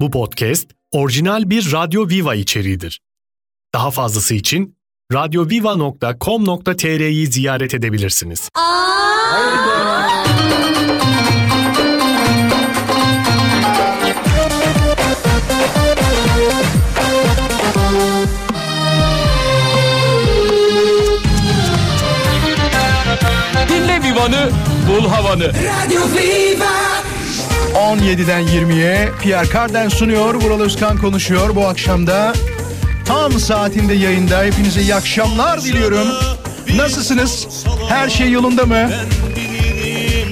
[0.00, 3.00] Bu podcast orijinal bir Radyo Viva içeriğidir.
[3.74, 4.76] Daha fazlası için
[5.12, 8.48] radyoviva.com.tr'yi ziyaret edebilirsiniz.
[23.68, 24.50] Dinle Vivan'ı,
[24.88, 25.46] bul havanı.
[25.46, 26.49] Radio Viva.
[27.90, 30.34] 17'den 20'ye Pierre Carden sunuyor.
[30.34, 32.32] Vural Özkan konuşuyor bu akşamda.
[33.04, 34.44] Tam saatinde yayında.
[34.44, 36.08] Hepinize iyi akşamlar diliyorum.
[36.76, 37.48] Nasılsınız?
[37.88, 38.90] Her şey yolunda mı?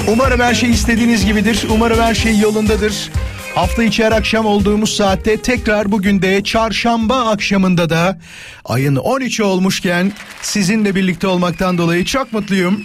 [0.08, 1.66] Umarım her şey istediğiniz gibidir.
[1.70, 3.10] Umarım her şey yolundadır.
[3.54, 8.18] Hafta içi her akşam olduğumuz saatte tekrar bugün de çarşamba akşamında da
[8.64, 10.12] ayın 13'ü olmuşken
[10.42, 12.84] sizinle birlikte olmaktan dolayı çok mutluyum.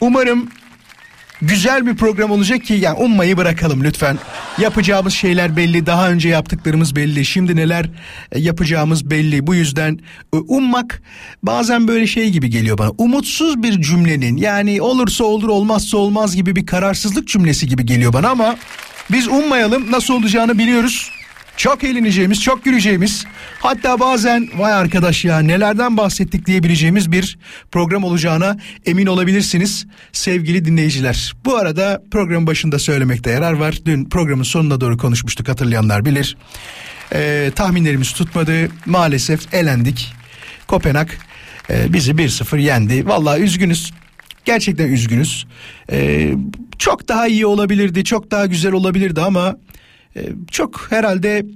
[0.00, 0.48] Umarım
[1.42, 4.18] güzel bir program olacak ki yani ummayı bırakalım lütfen.
[4.58, 7.90] Yapacağımız şeyler belli, daha önce yaptıklarımız belli, şimdi neler
[8.32, 9.46] e, yapacağımız belli.
[9.46, 9.98] Bu yüzden
[10.34, 11.02] e, ummak
[11.42, 12.90] bazen böyle şey gibi geliyor bana.
[12.98, 18.28] Umutsuz bir cümlenin yani olursa olur olmazsa olmaz gibi bir kararsızlık cümlesi gibi geliyor bana
[18.28, 18.56] ama
[19.10, 21.17] biz ummayalım nasıl olacağını biliyoruz.
[21.58, 23.24] Çok eğleneceğimiz, çok güleceğimiz,
[23.60, 27.38] hatta bazen vay arkadaş ya nelerden bahsettik diyebileceğimiz bir
[27.72, 28.56] program olacağına
[28.86, 31.34] emin olabilirsiniz sevgili dinleyiciler.
[31.44, 33.78] Bu arada programın başında söylemekte yarar var.
[33.84, 36.36] Dün programın sonuna doğru konuşmuştuk hatırlayanlar bilir.
[37.12, 38.68] Ee, tahminlerimiz tutmadı.
[38.86, 40.14] Maalesef elendik.
[40.66, 41.08] Kopenhag
[41.70, 43.06] e, bizi 1-0 yendi.
[43.06, 43.92] Vallahi üzgünüz.
[44.44, 45.46] Gerçekten üzgünüz.
[45.92, 46.34] Ee,
[46.78, 49.56] çok daha iyi olabilirdi, çok daha güzel olabilirdi ama
[50.50, 51.46] çok herhalde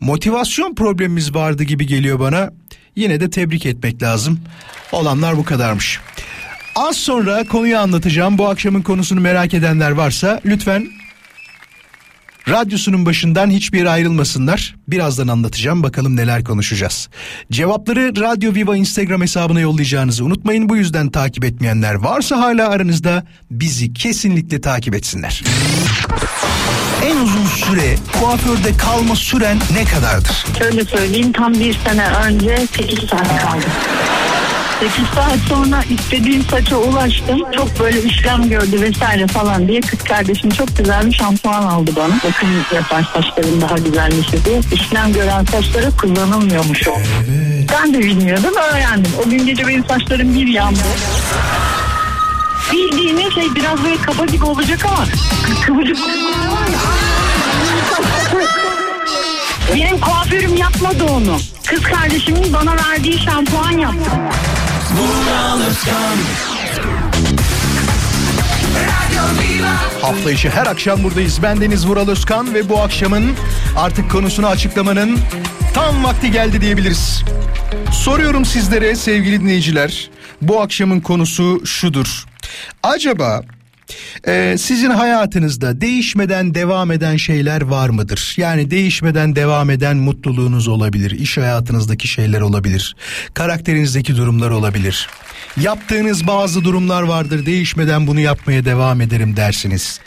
[0.00, 2.50] motivasyon problemimiz vardı gibi geliyor bana.
[2.96, 4.40] Yine de tebrik etmek lazım.
[4.92, 6.00] Olanlar bu kadarmış.
[6.76, 8.38] Az sonra konuyu anlatacağım.
[8.38, 10.86] Bu akşamın konusunu merak edenler varsa lütfen
[12.50, 14.74] radyosunun başından hiçbir yere ayrılmasınlar.
[14.88, 17.08] Birazdan anlatacağım bakalım neler konuşacağız.
[17.52, 20.68] Cevapları Radyo Viva Instagram hesabına yollayacağınızı unutmayın.
[20.68, 25.42] Bu yüzden takip etmeyenler varsa hala aranızda bizi kesinlikle takip etsinler.
[27.04, 30.44] En uzun süre kuaförde kalma süren ne kadardır?
[30.58, 33.66] Şöyle söyleyeyim tam bir sene önce 8 saat kaldı.
[34.80, 37.38] 8 saat sonra istediğim saça ulaştım.
[37.56, 42.14] Çok böyle işlem gördü vesaire falan diye kız kardeşim çok güzel bir şampuan aldı bana.
[42.24, 44.60] Bakın yapar saçların daha güzelmişi diye.
[44.72, 46.94] İşlem gören saçlara kullanılmıyormuş o.
[47.72, 49.12] Ben de bilmiyordum öğrendim.
[49.26, 50.80] O gün gece benim saçlarım bir yandı.
[52.72, 55.04] Bildiğiniz şey biraz böyle kaba gibi olacak ama
[55.66, 55.96] kıvırcık.
[59.74, 61.38] Benim kuaförüm yapmadı onu.
[61.66, 64.10] Kız kardeşimin bana verdiği şampuan yaptı.
[70.02, 71.42] Hafta içi her akşam buradayız.
[71.42, 73.32] Ben Deniz Vural Özkan ve bu akşamın
[73.76, 75.18] artık konusunu açıklamanın
[75.74, 77.24] tam vakti geldi diyebiliriz.
[77.92, 80.10] Soruyorum sizlere sevgili dinleyiciler.
[80.42, 82.24] Bu akşamın konusu şudur.
[82.82, 83.42] Acaba
[84.26, 88.34] e, sizin hayatınızda değişmeden devam eden şeyler var mıdır?
[88.36, 92.96] Yani değişmeden devam eden mutluluğunuz olabilir, iş hayatınızdaki şeyler olabilir,
[93.34, 95.08] karakterinizdeki durumlar olabilir.
[95.60, 100.00] Yaptığınız bazı durumlar vardır, değişmeden bunu yapmaya devam ederim dersiniz.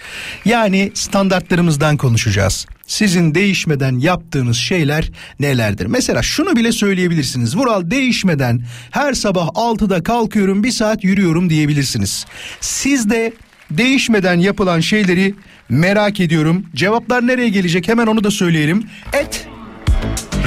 [0.45, 2.65] Yani standartlarımızdan konuşacağız.
[2.87, 5.85] Sizin değişmeden yaptığınız şeyler nelerdir?
[5.85, 7.57] Mesela şunu bile söyleyebilirsiniz.
[7.57, 12.25] Vural değişmeden her sabah 6'da kalkıyorum bir saat yürüyorum diyebilirsiniz.
[12.61, 13.33] Siz de
[13.77, 15.35] değişmeden yapılan şeyleri
[15.69, 16.65] merak ediyorum.
[16.75, 18.83] Cevaplar nereye gelecek hemen onu da söyleyelim.
[19.13, 19.47] Et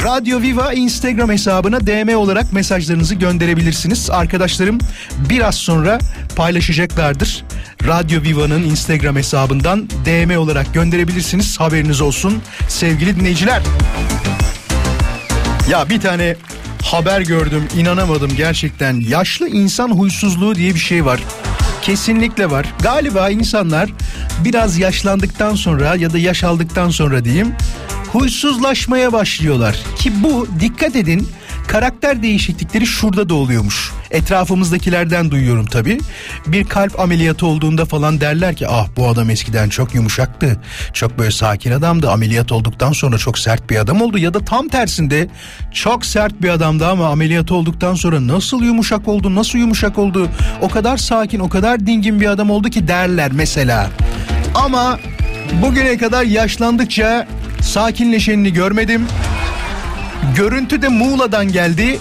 [0.04, 4.10] Radyo Viva Instagram hesabına DM olarak mesajlarınızı gönderebilirsiniz.
[4.10, 4.78] Arkadaşlarım
[5.30, 5.98] biraz sonra
[6.36, 7.44] paylaşacaklardır.
[7.86, 11.60] Radyo Viva'nın Instagram hesabından DM olarak gönderebilirsiniz.
[11.60, 13.62] Haberiniz olsun sevgili dinleyiciler.
[15.70, 16.36] Ya bir tane
[16.82, 19.00] haber gördüm inanamadım gerçekten.
[19.08, 21.20] Yaşlı insan huysuzluğu diye bir şey var.
[21.86, 22.66] Kesinlikle var.
[22.82, 23.90] Galiba insanlar
[24.44, 27.54] biraz yaşlandıktan sonra ya da yaş aldıktan sonra diyeyim
[28.12, 29.76] huysuzlaşmaya başlıyorlar.
[29.98, 31.28] Ki bu dikkat edin
[31.66, 33.92] karakter değişiklikleri şurada da oluyormuş.
[34.10, 35.98] Etrafımızdakilerden duyuyorum tabii.
[36.46, 40.60] Bir kalp ameliyatı olduğunda falan derler ki ah bu adam eskiden çok yumuşaktı.
[40.92, 42.10] Çok böyle sakin adamdı.
[42.10, 44.18] Ameliyat olduktan sonra çok sert bir adam oldu.
[44.18, 45.28] Ya da tam tersinde
[45.72, 50.28] çok sert bir adamdı ama ameliyat olduktan sonra nasıl yumuşak oldu nasıl yumuşak oldu.
[50.60, 53.90] O kadar sakin o kadar dingin bir adam oldu ki derler mesela.
[54.54, 54.98] Ama
[55.62, 57.26] bugüne kadar yaşlandıkça
[57.60, 59.06] sakinleşenini görmedim.
[60.34, 61.98] Görüntü de Muğla'dan geldi.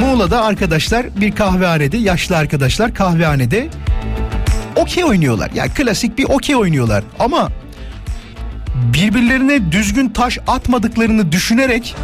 [0.00, 3.68] Muğla'da arkadaşlar bir kahvehanede yaşlı arkadaşlar kahvehanede
[4.76, 5.50] okey oynuyorlar.
[5.54, 7.48] Yani klasik bir okey oynuyorlar ama
[8.74, 11.96] birbirlerine düzgün taş atmadıklarını düşünerek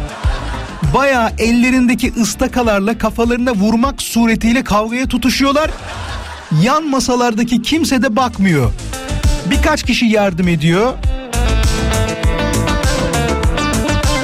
[0.93, 5.71] bayağı ellerindeki ıstakalarla kafalarına vurmak suretiyle kavgaya tutuşuyorlar.
[6.63, 8.71] Yan masalardaki kimse de bakmıyor.
[9.49, 10.93] Birkaç kişi yardım ediyor.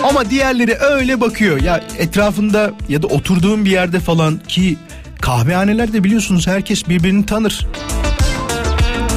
[0.09, 1.62] Ama diğerleri öyle bakıyor.
[1.62, 4.77] Ya etrafında ya da oturduğum bir yerde falan ki
[5.21, 7.68] kahvehanelerde biliyorsunuz herkes birbirini tanır.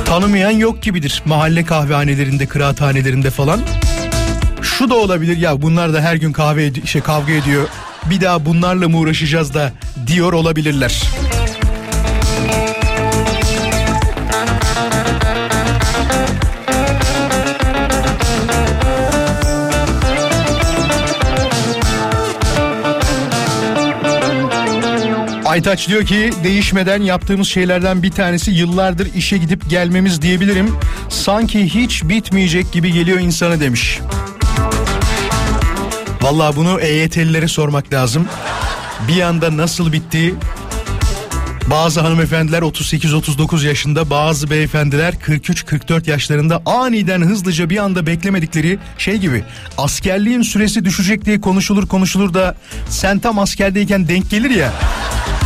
[0.04, 3.60] Tanımayan yok gibidir mahalle kahvehanelerinde, kıraathanelerinde falan.
[4.62, 7.69] Şu da olabilir ya bunlar da her gün kahve şey kavga ediyor.
[8.10, 9.72] Bir daha bunlarla mı uğraşacağız da
[10.06, 11.02] diyor olabilirler.
[25.50, 30.75] Aytaç diyor ki değişmeden yaptığımız şeylerden bir tanesi yıllardır işe gidip gelmemiz diyebilirim.
[31.08, 34.00] Sanki hiç bitmeyecek gibi geliyor insana demiş.
[36.23, 38.29] Vallahi bunu EYT'lilere sormak lazım.
[39.08, 40.35] Bir anda nasıl bitti?
[41.70, 49.44] Bazı hanımefendiler 38-39 yaşında, bazı beyefendiler 43-44 yaşlarında aniden hızlıca bir anda beklemedikleri şey gibi.
[49.79, 52.56] Askerliğin süresi düşecek diye konuşulur konuşulur da
[52.88, 54.73] sen tam askerdeyken denk gelir ya.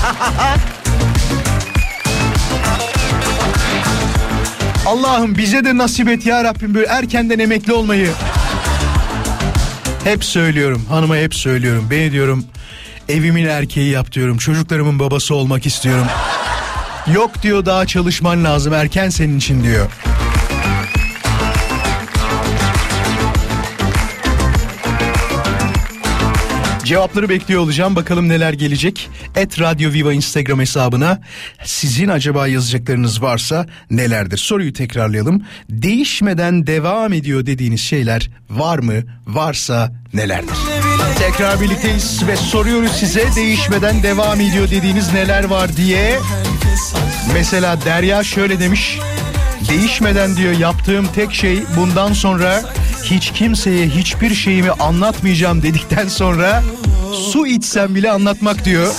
[4.86, 8.10] Allah'ım bize de nasip et ya Rabbim böyle erkenden emekli olmayı.
[10.04, 11.86] Hep söylüyorum hanıma hep söylüyorum.
[11.90, 12.44] Beni diyorum
[13.08, 14.38] evimin erkeği yap diyorum.
[14.38, 16.06] Çocuklarımın babası olmak istiyorum.
[17.14, 19.86] Yok diyor daha çalışman lazım erken senin için diyor.
[26.84, 27.96] Cevapları bekliyor olacağım.
[27.96, 29.10] Bakalım neler gelecek.
[29.36, 31.20] Et Radyo Viva Instagram hesabına
[31.64, 34.38] sizin acaba yazacaklarınız varsa nelerdir?
[34.38, 35.42] Soruyu tekrarlayalım.
[35.70, 38.94] Değişmeden devam ediyor dediğiniz şeyler var mı?
[39.26, 40.56] Varsa nelerdir?
[41.18, 46.18] Tekrar birlikteyiz ve soruyoruz size değişmeden devam ediyor dediğiniz neler var diye.
[47.34, 48.98] Mesela Derya şöyle demiş.
[49.68, 52.62] Değişmeden diyor yaptığım tek şey bundan sonra
[53.04, 56.62] hiç kimseye hiçbir şeyimi anlatmayacağım dedikten sonra
[57.32, 58.94] su içsem bile anlatmak diyor.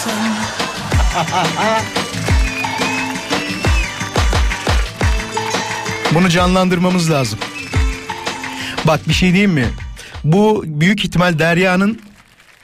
[6.11, 7.39] Bunu canlandırmamız lazım.
[8.87, 9.67] Bak bir şey diyeyim mi?
[10.23, 12.01] Bu büyük ihtimal Derya'nın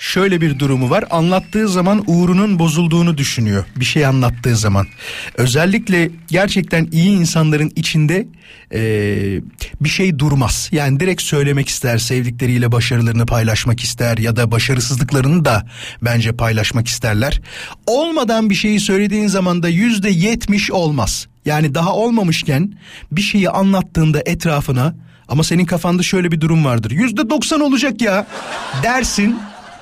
[0.01, 1.05] şöyle bir durumu var.
[1.09, 3.65] Anlattığı zaman uğrunun bozulduğunu düşünüyor.
[3.75, 4.87] Bir şey anlattığı zaman.
[5.35, 8.27] Özellikle gerçekten iyi insanların içinde
[8.71, 9.41] eee,
[9.81, 10.69] bir şey durmaz.
[10.71, 15.65] Yani direkt söylemek ister, sevdikleriyle başarılarını paylaşmak ister ya da başarısızlıklarını da
[16.01, 17.41] bence paylaşmak isterler.
[17.87, 21.27] Olmadan bir şeyi söylediğin zaman da yüzde yetmiş olmaz.
[21.45, 22.73] Yani daha olmamışken
[23.11, 24.95] bir şeyi anlattığında etrafına
[25.27, 26.91] ama senin kafanda şöyle bir durum vardır.
[26.91, 28.27] Yüzde doksan olacak ya
[28.83, 29.39] dersin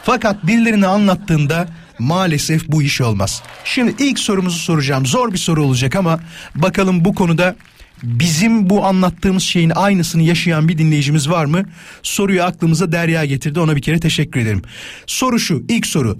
[0.09, 1.67] fakat birilerine anlattığında
[1.99, 3.43] maalesef bu iş olmaz.
[3.63, 5.05] Şimdi ilk sorumuzu soracağım.
[5.05, 6.19] Zor bir soru olacak ama
[6.55, 7.55] bakalım bu konuda
[8.03, 11.63] bizim bu anlattığımız şeyin aynısını yaşayan bir dinleyicimiz var mı?
[12.03, 13.59] Soruyu aklımıza Derya getirdi.
[13.59, 14.61] Ona bir kere teşekkür ederim.
[15.05, 15.63] Soru şu.
[15.67, 16.17] ilk soru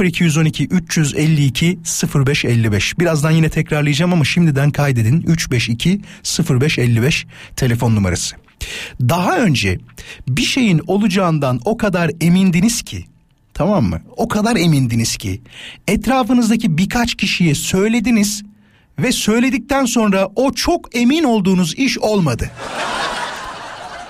[0.00, 1.78] 0212 352
[2.14, 2.98] 0555.
[2.98, 5.22] Birazdan yine tekrarlayacağım ama şimdiden kaydedin.
[5.22, 6.00] 352
[6.50, 7.26] 0555
[7.56, 8.36] telefon numarası.
[9.00, 9.78] Daha önce
[10.28, 13.09] bir şeyin olacağından o kadar emindiniz ki
[13.60, 14.00] Tamam mı?
[14.16, 15.42] O kadar emindiniz ki
[15.88, 18.42] etrafınızdaki birkaç kişiye söylediniz
[18.98, 22.50] ve söyledikten sonra o çok emin olduğunuz iş olmadı.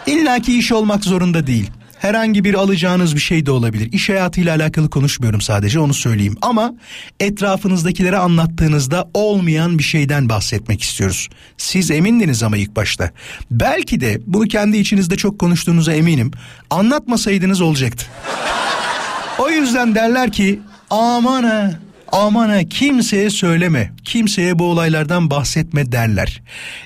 [0.06, 1.70] İlla ki iş olmak zorunda değil.
[1.98, 3.92] Herhangi bir alacağınız bir şey de olabilir.
[3.92, 6.36] İş hayatıyla alakalı konuşmuyorum sadece onu söyleyeyim.
[6.42, 6.74] Ama
[7.20, 11.28] etrafınızdakilere anlattığınızda olmayan bir şeyden bahsetmek istiyoruz.
[11.56, 13.10] Siz emindiniz ama ilk başta.
[13.50, 16.30] Belki de bunu kendi içinizde çok konuştuğunuza eminim.
[16.70, 18.06] Anlatmasaydınız olacaktı.
[19.38, 20.60] O yüzden derler ki
[20.90, 21.70] aman ha
[22.12, 26.42] aman ha kimseye söyleme kimseye bu olaylardan bahsetme derler.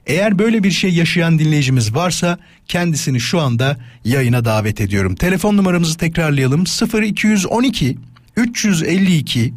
[0.06, 5.14] Eğer böyle bir şey yaşayan dinleyicimiz varsa kendisini şu anda yayına davet ediyorum.
[5.14, 6.64] Telefon numaramızı tekrarlayalım
[7.02, 7.98] 0212
[8.36, 9.54] 352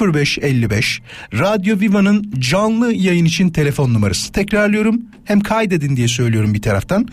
[0.00, 1.00] 0555
[1.32, 4.32] Radyo Viva'nın canlı yayın için telefon numarası.
[4.32, 7.08] Tekrarlıyorum hem kaydedin diye söylüyorum bir taraftan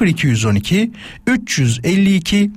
[0.00, 0.90] 0212
[1.26, 2.50] 352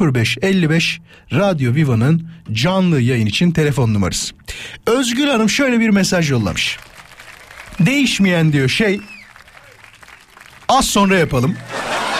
[0.00, 1.00] 0555
[1.32, 4.34] Radyo Viva'nın canlı yayın için telefon numarası.
[4.86, 6.78] Özgül Hanım şöyle bir mesaj yollamış.
[7.80, 9.00] Değişmeyen diyor şey
[10.68, 11.56] az sonra yapalım.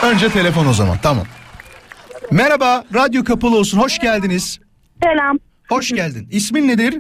[0.03, 1.27] Önce telefon o zaman tamam.
[2.31, 4.64] Merhaba radyo kapalı olsun hoş geldiniz.
[5.03, 5.39] Selam.
[5.69, 6.29] Hoş geldin.
[6.31, 6.95] İsmin nedir?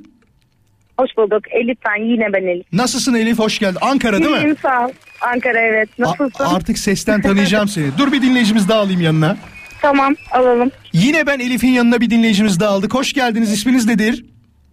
[0.98, 1.42] Hoş bulduk.
[1.52, 2.66] Elif ben yine ben Elif.
[2.72, 3.38] Nasılsın Elif?
[3.38, 3.78] Hoş geldin.
[3.80, 4.36] Ankara değil mi?
[4.38, 4.90] İyiyim sağ ol.
[5.20, 5.88] Ankara evet.
[5.98, 6.44] A- Nasılsın?
[6.44, 7.98] artık sesten tanıyacağım seni.
[7.98, 9.36] Dur bir dinleyicimiz daha alayım yanına.
[9.82, 10.70] tamam alalım.
[10.92, 12.94] Yine ben Elif'in yanına bir dinleyicimiz daha aldık.
[12.94, 13.52] Hoş geldiniz.
[13.52, 14.24] İsminiz nedir?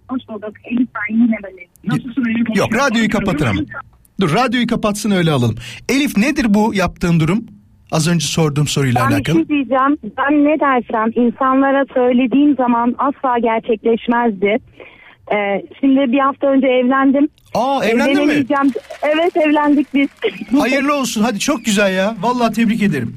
[0.10, 0.54] Hoş bulduk.
[0.64, 1.68] Elif ben yine böyle.
[1.84, 2.58] Nasılsın Elif?
[2.58, 3.62] Yok radyoyu kapatın ama.
[4.22, 5.56] Dur radyoyu kapatsın öyle alalım.
[5.90, 7.46] Elif nedir bu yaptığın durum?
[7.92, 9.36] Az önce sorduğum soruyla Ben alakalı.
[9.36, 9.98] şey diyeceğim.
[10.18, 14.58] Ben ne dersem insanlara söylediğim zaman asla gerçekleşmezdi.
[15.34, 17.30] Ee, şimdi bir hafta önce evlendim.
[17.56, 18.46] Aa evlendin mi?
[19.04, 20.08] Evet evlendik biz.
[20.60, 21.24] Hayırlı olsun.
[21.24, 22.16] Hadi çok güzel ya.
[22.22, 23.16] Vallahi tebrik ederim.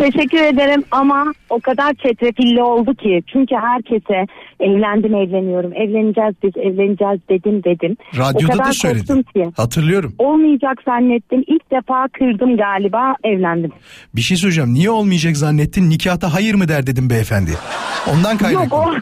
[0.00, 3.22] Teşekkür ederim ama o kadar çetrefilli oldu ki.
[3.32, 4.26] Çünkü herkese
[4.60, 5.72] evlendim evleniyorum.
[5.74, 7.96] Evleneceğiz biz evleneceğiz dedim dedim.
[8.16, 9.50] o Radyoda kadar da ki.
[9.56, 10.14] Hatırlıyorum.
[10.18, 11.44] Olmayacak zannettim.
[11.46, 13.70] İlk defa kırdım galiba evlendim.
[14.16, 14.74] Bir şey söyleyeceğim.
[14.74, 15.90] Niye olmayacak zannettin?
[15.90, 17.50] Nikahta hayır mı der dedim beyefendi.
[18.12, 18.76] Ondan Yok kaynaklı.
[18.76, 18.90] o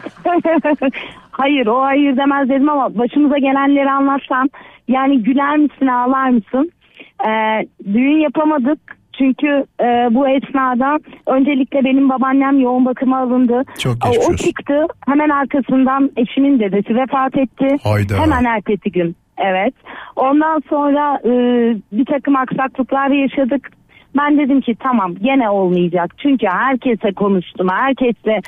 [1.31, 4.47] hayır o hayır demez dedim ama başımıza gelenleri anlatsam
[4.87, 6.71] yani güler misin ağlar mısın?
[7.27, 13.63] Ee, düğün yapamadık çünkü e, bu esnada öncelikle benim babaannem yoğun bakıma alındı.
[13.79, 14.45] Çok geçmiş o olsun.
[14.45, 17.67] çıktı hemen arkasından eşimin dedesi vefat etti.
[17.83, 18.21] Hayda.
[18.21, 19.73] Hemen ertesi gün evet.
[20.15, 21.31] Ondan sonra e,
[21.91, 23.69] bir takım aksaklıklar yaşadık.
[24.17, 26.11] Ben dedim ki tamam gene olmayacak.
[26.17, 28.39] Çünkü herkese konuştum, herkese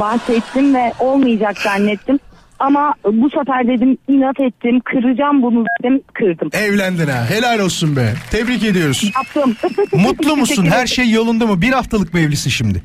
[0.00, 2.18] bahsettim ve olmayacak zannettim.
[2.58, 6.48] Ama bu sefer dedim inat ettim, kıracağım bunu dedim, kırdım.
[6.52, 7.26] Evlendin ha.
[7.30, 8.14] Helal olsun be.
[8.30, 9.12] Tebrik ediyoruz.
[9.16, 9.56] Yaptım.
[10.02, 10.66] Mutlu musun?
[10.66, 11.62] Her şey yolunda mı?
[11.62, 12.82] Bir haftalık mı evlisin şimdi?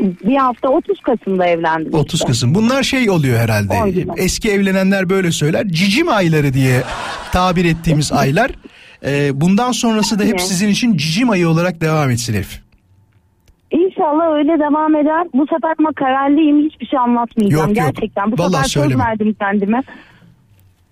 [0.00, 1.94] Bir hafta 30 Kasım'da evlendim.
[1.94, 2.26] 30 işte.
[2.26, 2.54] Kasım.
[2.54, 3.74] Bunlar şey oluyor herhalde.
[4.16, 5.68] Eski evlenenler böyle söyler.
[5.68, 6.82] Cicim ayları diye
[7.32, 8.50] tabir ettiğimiz aylar.
[9.04, 12.61] Ee, bundan sonrası da hep sizin için cicim ayı olarak devam etsin Elif.
[13.72, 15.26] İnşallah öyle devam eder.
[15.34, 16.64] Bu sefer ama kararlıyım.
[16.70, 17.86] Hiçbir şey anlatmayacağım Yok, yok.
[17.86, 18.32] gerçekten.
[18.32, 18.92] Bu Vallahi sefer söyleme.
[18.92, 19.82] söz verdim kendime.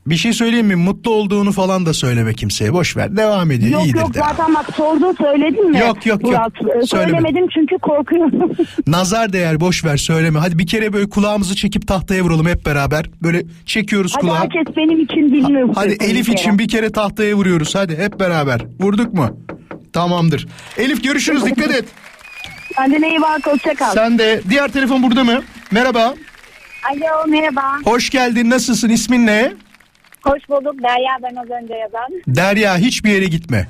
[0.07, 0.77] Bir şey söyleyeyim mi?
[0.77, 2.73] Mutlu olduğunu falan da söyleme kimseye.
[2.73, 3.17] Boş ver.
[3.17, 3.73] Devam ediyor.
[3.73, 4.19] Yok İyidir yok de.
[4.19, 5.79] zaten bak sordu söyledim mi?
[5.79, 6.25] Yok, yok, yok.
[6.25, 6.53] Murat?
[6.83, 7.11] Ee, Söyleme.
[7.11, 8.53] Söylemedim çünkü korkuyorum.
[8.87, 10.39] Nazar değer boş ver söyleme.
[10.39, 13.05] Hadi bir kere böyle kulağımızı çekip tahtaya vuralım hep beraber.
[13.23, 14.39] Böyle çekiyoruz Hadi kulağı.
[14.39, 15.69] herkes benim için dinliyor.
[15.75, 17.75] Hadi Elif için bir kere tahtaya vuruyoruz.
[17.75, 18.61] Hadi hep beraber.
[18.81, 19.27] Vurduk mu?
[19.93, 20.49] Tamamdır.
[20.79, 21.85] Elif görüşürüz dikkat et.
[22.81, 23.95] Kendine iyi bak hoşça kal.
[23.95, 25.43] Sen de diğer telefon burada mı?
[25.71, 26.15] Merhaba.
[26.91, 27.63] Alo merhaba.
[27.85, 28.51] Hoş geldin.
[28.51, 28.89] Nasılsın?
[28.89, 29.53] İsmin ne?
[30.23, 30.75] Hoş bulduk.
[30.83, 32.23] Derya ben az önce yazan.
[32.27, 33.69] Derya hiçbir yere gitme.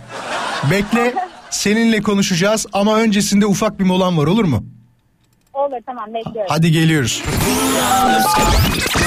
[0.71, 1.15] Bekle.
[1.51, 4.65] Seninle konuşacağız ama öncesinde ufak bir molan var olur mu?
[5.55, 6.47] Olur tamam bekliyorum.
[6.49, 7.23] Hadi geliyoruz.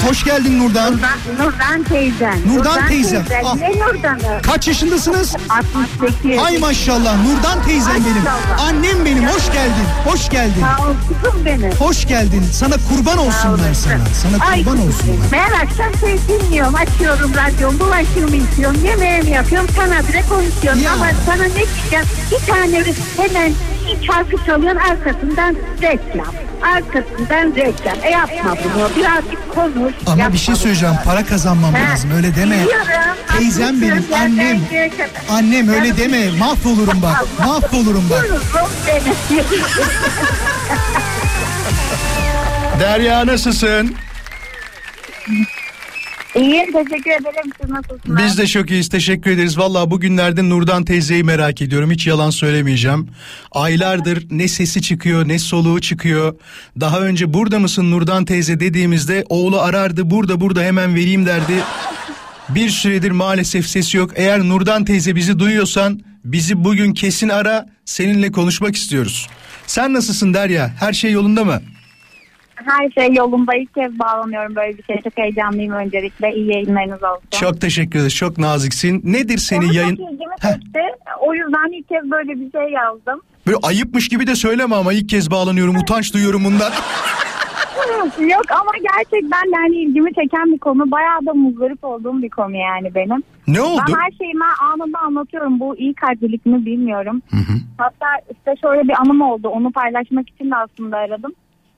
[0.07, 0.93] Hoş geldin Nurdan.
[1.39, 2.37] Nurdan teyzen.
[2.47, 3.25] Nurdan teyzem.
[3.45, 3.55] Ah.
[3.55, 4.41] Ne Nurdan'ı?
[4.41, 5.35] Kaç yaşındasınız?
[5.49, 6.39] 68.
[6.45, 8.17] Ay maşallah Nurdan teyzem benim.
[8.17, 8.67] Maşallah.
[8.67, 9.27] Annem benim.
[9.27, 9.85] Hoş geldin.
[10.05, 10.61] Hoş geldin.
[10.77, 11.71] Sağ ol kızım benim.
[11.71, 12.43] Hoş geldin.
[12.53, 14.05] Sana kurban olsunlar sana.
[14.21, 15.17] Sana Ay kurban olsunlar.
[15.31, 20.81] Ben akşam şey dinliyorum, açıyorum radyomu, bulaşığımı yıkıyorum, yemeğimi yapıyorum, sana bile konuşuyorum.
[20.81, 20.91] Ya.
[20.93, 22.83] Ama sana ne diyeceğim, bir tane
[23.17, 23.53] hemen
[24.01, 26.33] bir şarkı çalıyorsun arkasından reklam.
[26.75, 27.97] Arkasından reklam.
[28.03, 29.93] E yapma bunu, birazcık konuş.
[30.05, 30.61] Ama yapma bir şey bunu.
[30.61, 30.95] söyleyeceğim.
[31.05, 31.89] Para kazanmam He.
[31.91, 32.11] lazım.
[32.15, 32.55] Öyle deme.
[32.63, 32.87] Biliyorum,
[33.37, 34.05] Teyzem benim.
[34.21, 34.59] Annem.
[35.29, 36.31] Annem öyle deme.
[36.39, 37.25] Mahvolurum bak.
[37.39, 38.25] Mahvolurum bak.
[42.79, 43.95] Derya nasılsın?
[46.35, 47.51] İyiyim, teşekkür ederim.
[47.61, 48.17] Siz nasılsınız?
[48.17, 48.89] Biz de çok iyiyiz.
[48.89, 49.57] Teşekkür ederiz.
[49.57, 51.91] Valla bugünlerde Nurdan teyzeyi merak ediyorum.
[51.91, 53.07] Hiç yalan söylemeyeceğim.
[53.51, 56.35] Aylardır ne sesi çıkıyor ne soluğu çıkıyor.
[56.79, 60.09] Daha önce burada mısın Nurdan teyze dediğimizde oğlu arardı.
[60.09, 61.53] Burada burada hemen vereyim derdi.
[62.49, 64.11] Bir süredir maalesef sesi yok.
[64.15, 67.65] Eğer Nurdan teyze bizi duyuyorsan bizi bugün kesin ara.
[67.85, 69.27] Seninle konuşmak istiyoruz.
[69.67, 70.71] Sen nasılsın Derya?
[70.79, 71.61] Her şey yolunda mı?
[72.65, 73.55] Her şey yolunda.
[73.55, 75.01] İlk kez bağlanıyorum böyle bir şey.
[75.03, 76.35] Çok heyecanlıyım öncelikle.
[76.35, 77.29] İyi yayınlarınız olsun.
[77.31, 78.15] Çok teşekkür ederiz.
[78.15, 79.01] Çok naziksin.
[79.03, 79.97] Nedir seni yayın...
[80.41, 80.53] Heh.
[80.53, 80.81] çekti.
[81.19, 83.21] O yüzden ilk kez böyle bir şey yazdım.
[83.47, 85.75] Böyle ayıpmış gibi de söyleme ama ilk kez bağlanıyorum.
[85.75, 86.71] Utanç duyuyorum bundan.
[88.19, 90.91] Yok ama gerçekten yani ilgimi çeken bir konu.
[90.91, 93.23] Bayağı da muzdarip olduğum bir konu yani benim.
[93.47, 93.81] Ne oldu?
[93.87, 94.43] Ben her şeyimi
[94.73, 95.59] anında anlatıyorum.
[95.59, 97.21] Bu iyi kalplilik mi bilmiyorum.
[97.77, 99.47] Hatta işte şöyle bir anım oldu.
[99.47, 101.31] Onu paylaşmak için de aslında aradım.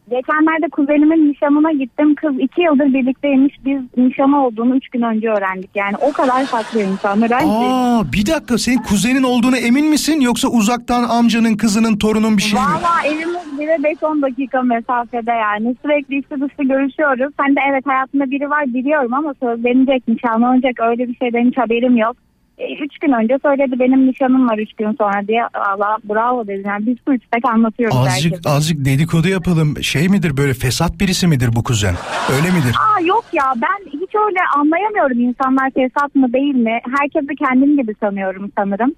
[0.10, 2.16] Geçenlerde kuzenimin nişanına gittim.
[2.16, 3.56] Kız iki yıldır birlikteymiş.
[3.66, 5.70] Biz nişanı olduğunu üç gün önce öğrendik.
[5.76, 7.32] Yani o kadar farklı insanlar.
[7.32, 12.60] Aa bir dakika senin kuzenin olduğuna emin misin yoksa uzaktan amcanın kızının torunun bir şey
[12.60, 12.66] mi?
[12.66, 15.76] Valla evimiz bile 5-10 dakika mesafede yani.
[15.82, 17.34] Sürekli içi dışı görüşüyoruz.
[17.40, 21.98] Sen de evet hayatında biri var biliyorum ama sözlenecek, nişanlanacak öyle bir şeyden hiç haberim
[21.98, 22.18] yok.
[22.58, 25.44] E, üç gün önce söyledi benim nişanım var üç gün sonra diye.
[25.54, 26.64] Allah bravo dedim.
[26.66, 28.50] Yani biz bu üçtek anlatıyoruz Azıcık herkese.
[28.50, 29.84] azıcık dedikodu yapalım.
[29.84, 31.96] Şey midir böyle fesat birisi midir bu kuzen?
[32.38, 32.76] Öyle midir?
[32.96, 36.80] Aa yok ya ben hiç öyle anlayamıyorum insanlar fesat mı değil mi?
[37.00, 38.92] Herkesi kendim gibi sanıyorum sanırım.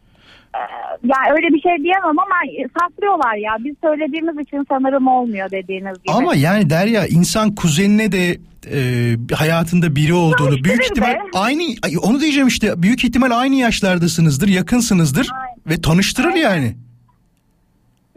[1.03, 2.35] Ya öyle bir şey diyemem ama
[2.79, 3.57] saklıyorlar ya.
[3.59, 6.11] Biz söylediğimiz için sanırım olmuyor dediğiniz gibi.
[6.13, 8.37] Ama yani Derya insan kuzenine de
[8.71, 8.79] e,
[9.35, 11.19] hayatında biri olduğunu Tanıştırır büyük ihtimal be.
[11.33, 15.31] aynı ay, onu diyeceğim işte büyük ihtimal aynı yaşlardasınızdır yakınsınızdır
[15.69, 16.75] ve tanıştırır yani.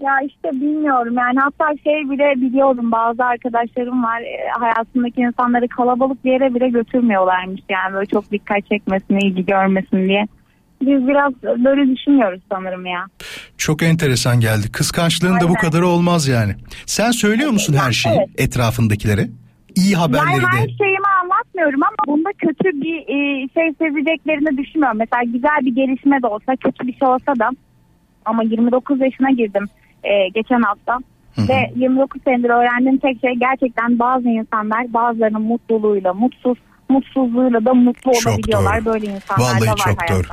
[0.03, 6.25] Ya işte bilmiyorum yani hatta şey bile biliyorum bazı arkadaşlarım var e, hayatındaki insanları kalabalık
[6.25, 10.27] bir yere bile götürmüyorlarmış yani böyle çok dikkat çekmesin ilgi görmesin diye.
[10.83, 13.07] Biz biraz böyle düşünmüyoruz sanırım ya.
[13.59, 14.73] Çok enteresan geldi.
[14.73, 15.55] Kıskançlığın da bu Aynen.
[15.61, 16.55] kadarı olmaz yani.
[16.87, 18.29] Sen söylüyor musun her şeyi Evet.
[18.41, 19.29] etrafındakilere?
[19.77, 20.73] İyi haberleri Yani her de.
[20.79, 24.99] şeyimi anlatmıyorum ama bunda kötü bir e, şey sezeceklerini düşünmüyorum.
[24.99, 27.51] Mesela güzel bir gelişme de olsa kötü bir şey olsa da
[28.25, 29.65] ama 29 yaşına girdim
[30.05, 30.99] e, geçen hafta.
[31.39, 36.59] Ve 29 senedir öğrendiğim tek şey gerçekten bazı insanlar bazılarının mutluluğuyla mutsuz,
[36.91, 38.85] mutsuzluğuyla da mutlu Çok olabiliyorlar.
[38.85, 38.93] doğru.
[38.95, 40.15] Böyle insanlar Vallahi da var çok hayatta.
[40.15, 40.27] doğru.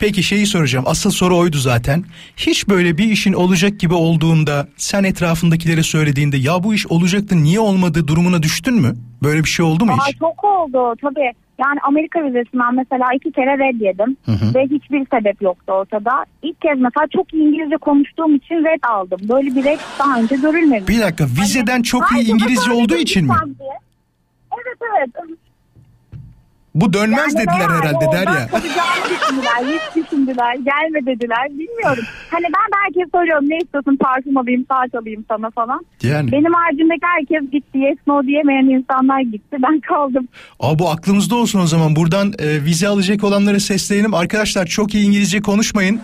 [0.00, 0.84] Peki şeyi soracağım.
[0.88, 2.04] Asıl soru oydu zaten.
[2.36, 7.60] Hiç böyle bir işin olacak gibi olduğunda sen etrafındakilere söylediğinde ya bu iş olacaktı niye
[7.60, 8.94] olmadı durumuna düştün mü?
[9.22, 10.18] Böyle bir şey oldu mu Aa, hiç?
[10.18, 11.32] çok oldu tabii.
[11.66, 14.16] Yani Amerika vizesinden mesela iki kere red yedim.
[14.26, 14.54] hı.
[14.54, 16.10] Ve hiçbir sebep yoktu ortada.
[16.42, 19.20] İlk kez mesela çok iyi İngilizce konuştuğum için red aldım.
[19.28, 20.88] Böyle bir red daha önce görülmemiş.
[20.88, 23.32] Bir dakika vizeden çok iyi İngilizce olduğu için mi?
[23.58, 23.70] diye.
[24.52, 25.10] Evet evet.
[26.74, 28.46] Bu dönmez Yani dediler herhalde Derya.
[28.48, 29.60] kalacağımı düşündüler.
[29.74, 30.54] Hiç düşündüler.
[30.54, 31.48] Gelme dediler.
[31.50, 32.04] Bilmiyorum.
[32.30, 35.86] Hani ben herkes soruyorum ne istiyorsun parfüm alayım saat alayım sana falan.
[36.02, 36.32] Yani.
[36.32, 37.78] Benim haricimdeki herkes gitti.
[37.78, 39.56] Yes no diyemeyen insanlar gitti.
[39.62, 40.28] Ben kaldım.
[40.60, 41.96] Aa, bu aklımızda olsun o zaman.
[41.96, 44.14] Buradan e, vize alacak olanlara seslenelim.
[44.14, 46.00] Arkadaşlar çok iyi İngilizce konuşmayın.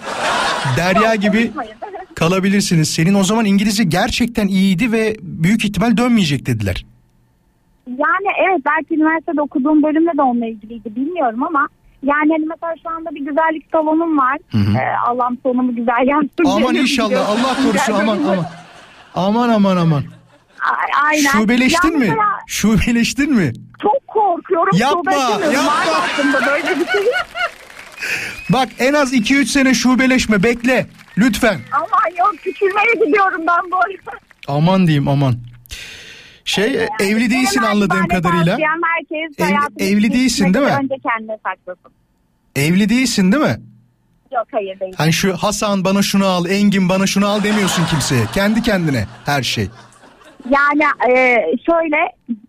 [0.77, 1.51] Derya gibi
[2.15, 2.91] kalabilirsiniz.
[2.91, 6.85] Senin o zaman İngilizce gerçekten iyiydi ve büyük ihtimal dönmeyecek dediler.
[7.89, 11.69] Yani evet belki üniversitede okuduğum bölümle de onunla ilgiliydi bilmiyorum ama
[12.03, 14.39] yani hani mesela şu anda bir güzellik salonum var.
[14.55, 16.45] Ee, Allah'ım sonumu güzel yapsın.
[16.47, 17.31] Aman inşallah biliyorum.
[17.31, 18.47] Allah korusun aman aman.
[19.15, 20.03] Aman aman aman.
[20.61, 21.31] A- Aynen.
[21.31, 22.07] Şubeleştin Ya mi?
[22.09, 23.53] mesela Şubeleştin mi?
[23.83, 24.77] Çok korkuyorum.
[24.79, 25.73] Yapma, yapma.
[26.47, 27.03] Böyle bir şey.
[28.53, 30.87] Bak en az 2-3 sene şubeleşme bekle.
[31.19, 31.59] Lütfen.
[31.73, 34.19] Aman yok küçülmeye gidiyorum ben bu arada.
[34.49, 35.35] Aman diyeyim aman.
[36.47, 38.59] Şey e, evli değilsin anladığım kadarıyla.
[38.59, 40.73] herkes Evli- hayatını evli değilsin değil mi?
[40.83, 41.93] Önce kendine saklasın.
[42.57, 43.57] Evli değilsin değil mi?
[44.33, 44.95] Yok hayır değil.
[44.97, 48.25] Hani şu Hasan bana şunu al, Engin bana şunu al demiyorsun kimseye.
[48.35, 49.69] Kendi kendine her şey.
[50.51, 50.83] Yani
[51.17, 51.37] e,
[51.71, 51.97] şöyle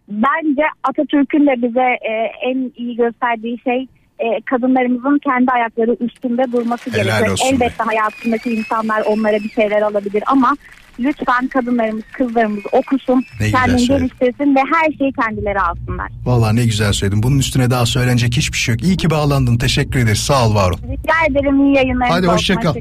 [0.09, 3.87] bence Atatürk'ün de bize e, en iyi gösterdiği şey
[4.19, 7.31] e, kadınlarımızın kendi ayakları üstünde durması Helal gerekiyor.
[7.31, 7.65] olsun be.
[7.65, 10.57] Elbette hayatındaki insanlar onlara bir şeyler alabilir ama
[10.99, 16.11] lütfen kadınlarımız, kızlarımız okusun, Ne kendini geliştirsin ve her şeyi kendileri alsınlar.
[16.25, 17.23] Vallahi ne güzel söyledin.
[17.23, 18.83] Bunun üstüne daha söylenecek hiçbir şey yok.
[18.83, 19.57] İyi ki bağlandın.
[19.57, 20.19] Teşekkür ederiz.
[20.19, 20.77] Sağ ol var ol.
[20.77, 22.09] Rica ederim iyi yayınlar.
[22.09, 22.75] Hadi hoşça kal.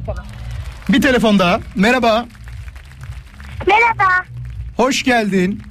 [0.88, 1.60] Bir telefon daha.
[1.76, 2.26] Merhaba.
[3.66, 4.24] Merhaba.
[4.76, 5.62] Hoş geldin.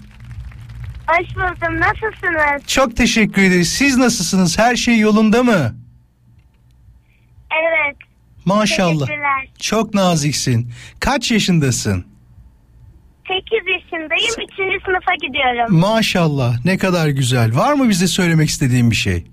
[1.08, 1.80] Hoş buldum.
[1.80, 2.68] Nasılsınız?
[2.68, 3.70] Çok teşekkür ederiz.
[3.72, 4.60] Siz nasılsınız?
[4.60, 5.76] Her şey yolunda mı?
[7.52, 7.98] Evet.
[8.46, 9.08] Maşallah.
[9.60, 10.72] Çok naziksin.
[11.00, 12.06] Kaç yaşındasın?
[13.28, 14.34] 8 yaşındayım.
[14.78, 14.84] 3.
[14.86, 15.80] sınıfa gidiyorum.
[15.80, 16.66] Maşallah.
[16.66, 17.56] Ne kadar güzel.
[17.56, 19.26] Var mı bize söylemek istediğin bir şey?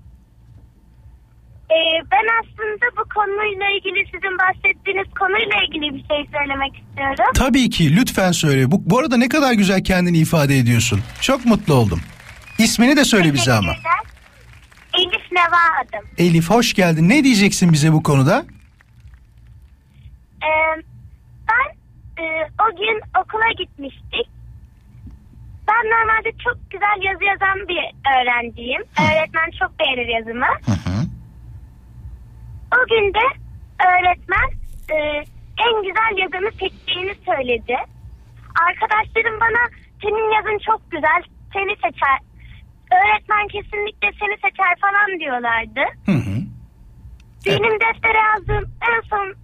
[1.73, 7.31] Ee, ben aslında bu konuyla ilgili sizin bahsettiğiniz konuyla ilgili bir şey söylemek istiyorum.
[7.35, 7.95] Tabii ki.
[7.95, 8.71] Lütfen söyle.
[8.71, 10.99] Bu, bu arada ne kadar güzel kendini ifade ediyorsun.
[11.21, 12.01] Çok mutlu oldum.
[12.57, 13.71] İsmini de söyle bize ama.
[14.97, 16.09] Elif Neva adım.
[16.17, 17.09] Elif hoş geldin.
[17.09, 18.45] Ne diyeceksin bize bu konuda?
[20.43, 20.81] Ee,
[21.49, 21.67] ben
[22.23, 22.25] e,
[22.67, 24.29] o gün okula gitmiştik.
[25.67, 27.83] Ben normalde çok güzel yazı yazan bir
[28.15, 28.81] öğrenciyim.
[28.81, 30.45] Öğretmen çok beğenir yazımı.
[32.77, 33.25] O gün de
[33.89, 34.47] öğretmen
[34.95, 34.97] e,
[35.65, 37.75] en güzel yazımı seçtiğini söyledi.
[38.67, 39.63] Arkadaşlarım bana
[40.01, 41.21] senin yazın çok güzel
[41.53, 42.17] seni seçer.
[42.97, 45.81] Öğretmen kesinlikle seni seçer falan diyorlardı.
[46.05, 46.35] Hı hı.
[47.45, 49.35] Benim deftere yazdığım en son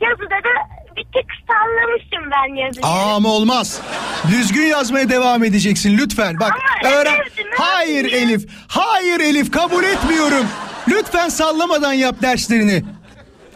[0.00, 0.54] yazıda da
[0.96, 2.86] bir tık sallamıştım ben yazıyı.
[2.86, 3.82] Aa, ama olmaz.
[4.30, 6.34] Düzgün yazmaya devam edeceksin lütfen.
[6.40, 6.52] Bak
[6.84, 7.18] öğren.
[7.58, 8.12] Hayır?
[8.12, 8.48] Elif.
[8.68, 10.46] Hayır Elif kabul etmiyorum.
[10.88, 12.82] Lütfen sallamadan yap derslerini.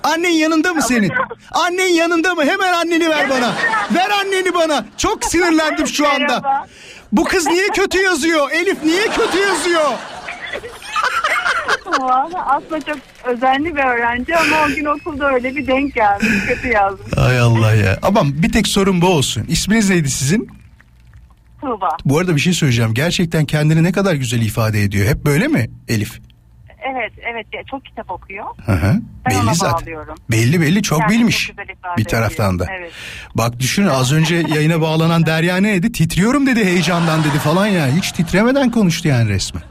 [0.03, 1.13] Annen yanında mı senin?
[1.53, 2.45] Annen yanında mı?
[2.45, 3.53] Hemen anneni ver bana.
[3.95, 4.85] Ver anneni bana.
[4.97, 6.67] Çok sinirlendim şu anda.
[7.13, 8.51] Bu kız niye kötü yazıyor?
[8.51, 9.91] Elif niye kötü yazıyor?
[12.47, 16.25] Aslında çok özenli bir öğrenci ama o gün okulda öyle bir denk geldi.
[16.49, 17.07] Kötü yazdım.
[17.17, 17.99] Ay Allah ya.
[18.03, 19.45] Ama bir tek sorun bu olsun.
[19.49, 20.49] İsminiz neydi sizin?
[21.61, 21.89] Tuğba.
[22.05, 22.95] Bu arada bir şey söyleyeceğim.
[22.95, 25.09] Gerçekten kendini ne kadar güzel ifade ediyor.
[25.09, 26.21] Hep böyle mi Elif?
[26.91, 28.45] Evet evet ya, çok kitap okuyor.
[28.67, 29.01] Hı hı.
[29.31, 29.75] Ben ona Belli zaten.
[29.81, 30.15] bağlıyorum.
[30.31, 31.47] Belli belli çok Kendini bilmiş.
[31.47, 32.67] çok Bir taraftan da.
[32.79, 32.93] Evet.
[33.35, 35.93] Bak düşün az önce yayına bağlanan Derya ne dedi?
[35.93, 37.87] Titriyorum dedi heyecandan dedi falan ya.
[37.97, 39.63] Hiç titremeden konuştu yani resmen.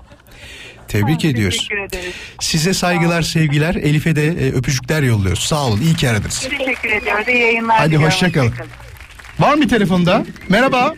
[0.88, 1.58] Tebrik ediyoruz.
[1.58, 2.13] Teşekkür ederiz.
[2.39, 3.76] Size saygılar, sevgiler.
[3.76, 5.43] Elif'e de e, öpücükler yolluyoruz.
[5.43, 5.82] Sağ olun.
[5.82, 6.39] İyi ki aradınız.
[6.39, 7.28] Teşekkür ediyoruz.
[7.28, 8.08] İyi yayınlar Hadi diliyorum.
[8.08, 8.49] hoşça kalın.
[8.49, 8.63] Hoşça
[9.39, 10.26] Var mı telefonda?
[10.49, 10.93] Merhaba.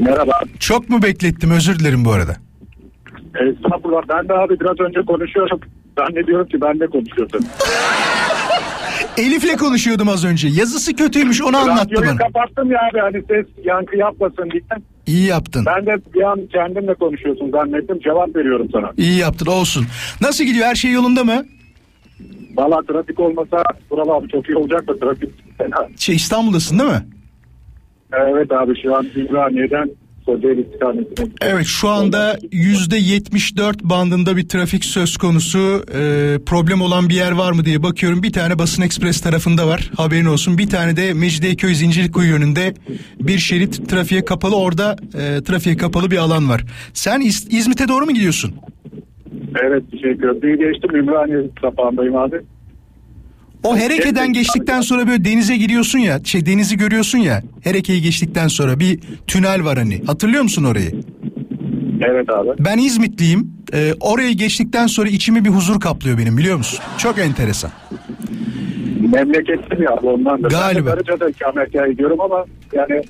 [0.00, 0.40] Merhaba.
[0.58, 1.50] Çok mu beklettim?
[1.50, 2.36] Özür dilerim bu arada.
[3.40, 4.02] Estağfurullah.
[4.08, 5.60] Ben de abi biraz önce konuşuyorum.
[5.98, 7.40] Zannediyorum ki ben de konuşuyordum.
[9.16, 10.48] Elif'le konuşuyordum az önce.
[10.48, 12.16] Yazısı kötüymüş onu anlattı Radyoyu bana.
[12.18, 14.62] kapattım ya abi hani ses yankı yapmasın diye.
[15.06, 15.64] İyi yaptın.
[15.66, 18.00] Ben de bir an kendimle konuşuyorsun zannettim.
[18.00, 18.90] Cevap veriyorum sana.
[18.96, 19.86] İyi yaptın olsun.
[20.20, 20.66] Nasıl gidiyor?
[20.66, 21.44] Her şey yolunda mı?
[22.56, 25.88] Valla trafik olmasa buralar çok iyi olacak da trafik fena.
[25.96, 27.06] Şey İstanbul'dasın değil mi?
[28.12, 29.90] Evet abi şu an Ümraniye'den
[30.28, 35.58] Kocaeli istikametine Evet şu anda yüzde 74 bandında bir trafik söz konusu.
[35.58, 38.22] Ee, problem olan bir yer var mı diye bakıyorum.
[38.22, 39.90] Bir tane Basın Ekspres tarafında var.
[39.96, 40.58] Haberin olsun.
[40.58, 42.74] Bir tane de Mecidiyeköy Zincirlikuyu yönünde
[43.20, 44.56] bir şerit trafiğe kapalı.
[44.56, 46.64] Orada e, trafiğe kapalı bir alan var.
[46.92, 48.54] Sen İz- İzmit'e doğru mu gidiyorsun?
[49.62, 52.36] Evet şey köprüyü geçtim Ümraniye sapağındayım abi.
[53.64, 57.42] O Hereke'den geçtikten sonra böyle denize giriyorsun ya, şey denizi görüyorsun ya.
[57.60, 60.02] Hereke'yi geçtikten sonra bir tünel var hani.
[60.06, 60.90] Hatırlıyor musun orayı?
[62.00, 62.48] Evet abi.
[62.58, 63.52] Ben İzmitliyim.
[63.74, 66.78] Ee, orayı geçtikten sonra içimi bir huzur kaplıyor benim biliyor musun?
[66.98, 67.70] Çok enteresan.
[69.12, 70.48] Memleketli ya ondan da.
[70.48, 70.86] Galiba.
[70.86, 73.02] Ben de Darıca'da ikametgah ediyorum ama yani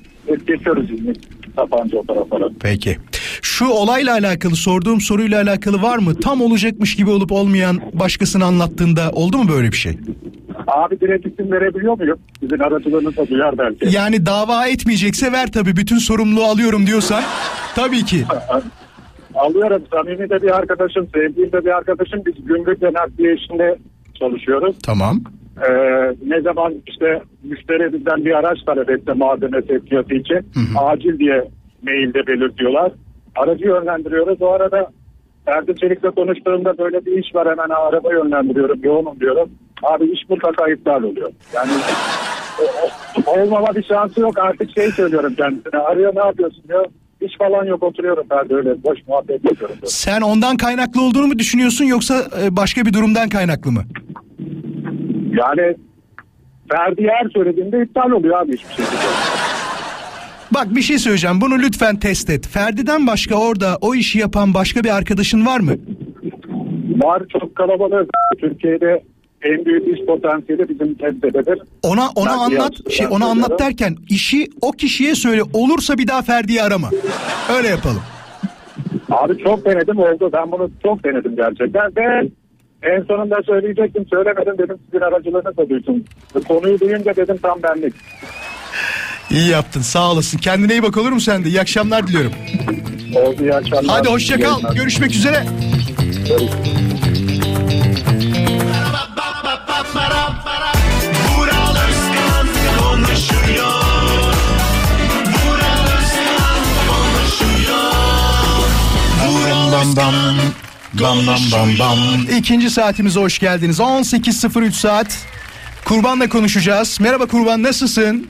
[0.47, 1.17] geçiyoruz İzmir.
[1.59, 2.49] Sapanca o taraflara.
[2.61, 2.97] Peki.
[3.41, 6.15] Şu olayla alakalı sorduğum soruyla alakalı var mı?
[6.15, 9.97] Tam olacakmış gibi olup olmayan başkasını anlattığında oldu mu böyle bir şey?
[10.67, 12.19] Abi direkt isim verebiliyor muyum?
[12.39, 13.95] Sizin aracılığınız da duyar belki.
[13.95, 17.23] Yani dava etmeyecekse ver tabii bütün sorumluluğu alıyorum diyorsan.
[17.75, 18.23] Tabii ki.
[19.35, 19.83] Alıyorum.
[19.91, 22.21] Samimi de bir arkadaşım, sevdiğim de bir arkadaşım.
[22.25, 23.77] Biz gümrük ve nakliye işinde
[24.19, 24.75] çalışıyoruz.
[24.85, 25.19] Tamam.
[25.69, 25.71] Ee,
[26.25, 30.39] ne zaman işte müşteri bizden bir araç talep etse malzeme sevkiyatı için
[30.77, 31.47] acil diye
[31.83, 32.91] mailde belirtiyorlar.
[33.35, 34.41] Aracı yönlendiriyoruz.
[34.41, 34.91] O arada
[35.45, 39.49] Ferdi Çelik'le konuştuğumda böyle bir iş var hemen araba yönlendiriyorum yoğunum diyorum.
[39.83, 41.31] Abi iş mutlaka iptal oluyor.
[41.53, 41.71] Yani
[43.25, 45.79] olmama bir şansı yok artık şey söylüyorum kendisine.
[45.79, 46.85] Arıyor ne yapıyorsun diyor.
[47.21, 49.75] İş falan yok oturuyorum ben de öyle boş muhabbet yapıyorum.
[49.85, 53.83] Sen ondan kaynaklı olduğunu mu düşünüyorsun yoksa e, başka bir durumdan kaynaklı mı?
[55.31, 55.75] Yani
[56.71, 58.97] Ferdi her söylediğinde iptal oluyor abi hiçbir şekilde.
[60.53, 61.41] Bak bir şey söyleyeceğim.
[61.41, 62.47] Bunu lütfen test et.
[62.47, 65.71] Ferdi'den başka orada o işi yapan başka bir arkadaşın var mı?
[67.03, 68.09] Var çok kalabalık.
[68.41, 69.03] Türkiye'de
[69.43, 71.59] en büyük iş potansiyeli bizim testededir.
[71.83, 72.73] Ona ona Ben anlat.
[72.91, 75.41] Şey ona anlat derken işi o kişiye söyle.
[75.53, 76.89] Olursa bir daha Ferdi'yi arama.
[77.57, 78.01] Öyle yapalım.
[79.11, 80.29] Abi çok denedim oldu.
[80.33, 82.29] Ben bunu çok denedim gerçekten ve
[82.83, 86.05] en sonunda söyleyecektim söylemedim dedim sizin aracılığınız da duysun.
[86.47, 87.93] Konuyu duyunca dedim tam benlik.
[89.31, 89.81] İyi yaptın.
[89.81, 90.37] Sağ olasın.
[90.37, 91.49] Kendine iyi bak olur mu sen de?
[91.49, 92.31] İyi akşamlar diliyorum.
[93.15, 93.85] Oldu iyi akşamlar.
[93.87, 94.75] Hadi hoşça kal.
[94.75, 95.43] Görüşmek üzere.
[96.29, 97.08] Vural
[109.97, 110.35] Bam bam.
[110.93, 112.37] Bam bam bam bam.
[112.37, 113.79] İkinci saatimize hoş geldiniz.
[113.79, 115.27] 18.03 saat.
[115.85, 116.99] Kurban'la konuşacağız.
[117.01, 118.27] Merhaba Kurban nasılsın?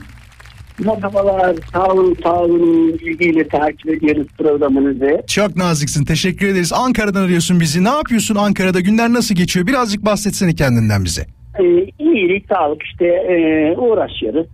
[0.78, 2.98] Merhabalar, sağ olun, sağ olun.
[3.02, 5.22] İlgiyle takip ediyoruz programınızı.
[5.26, 6.04] Çok naziksin.
[6.04, 6.72] Teşekkür ederiz.
[6.72, 7.84] Ankara'dan arıyorsun bizi.
[7.84, 8.80] Ne yapıyorsun Ankara'da?
[8.80, 9.66] Günler nasıl geçiyor?
[9.66, 11.22] Birazcık bahsetsene kendinden bize.
[11.60, 11.64] Ee,
[11.98, 13.34] iyilik, sağlık işte e,
[13.78, 14.46] uğraşıyoruz.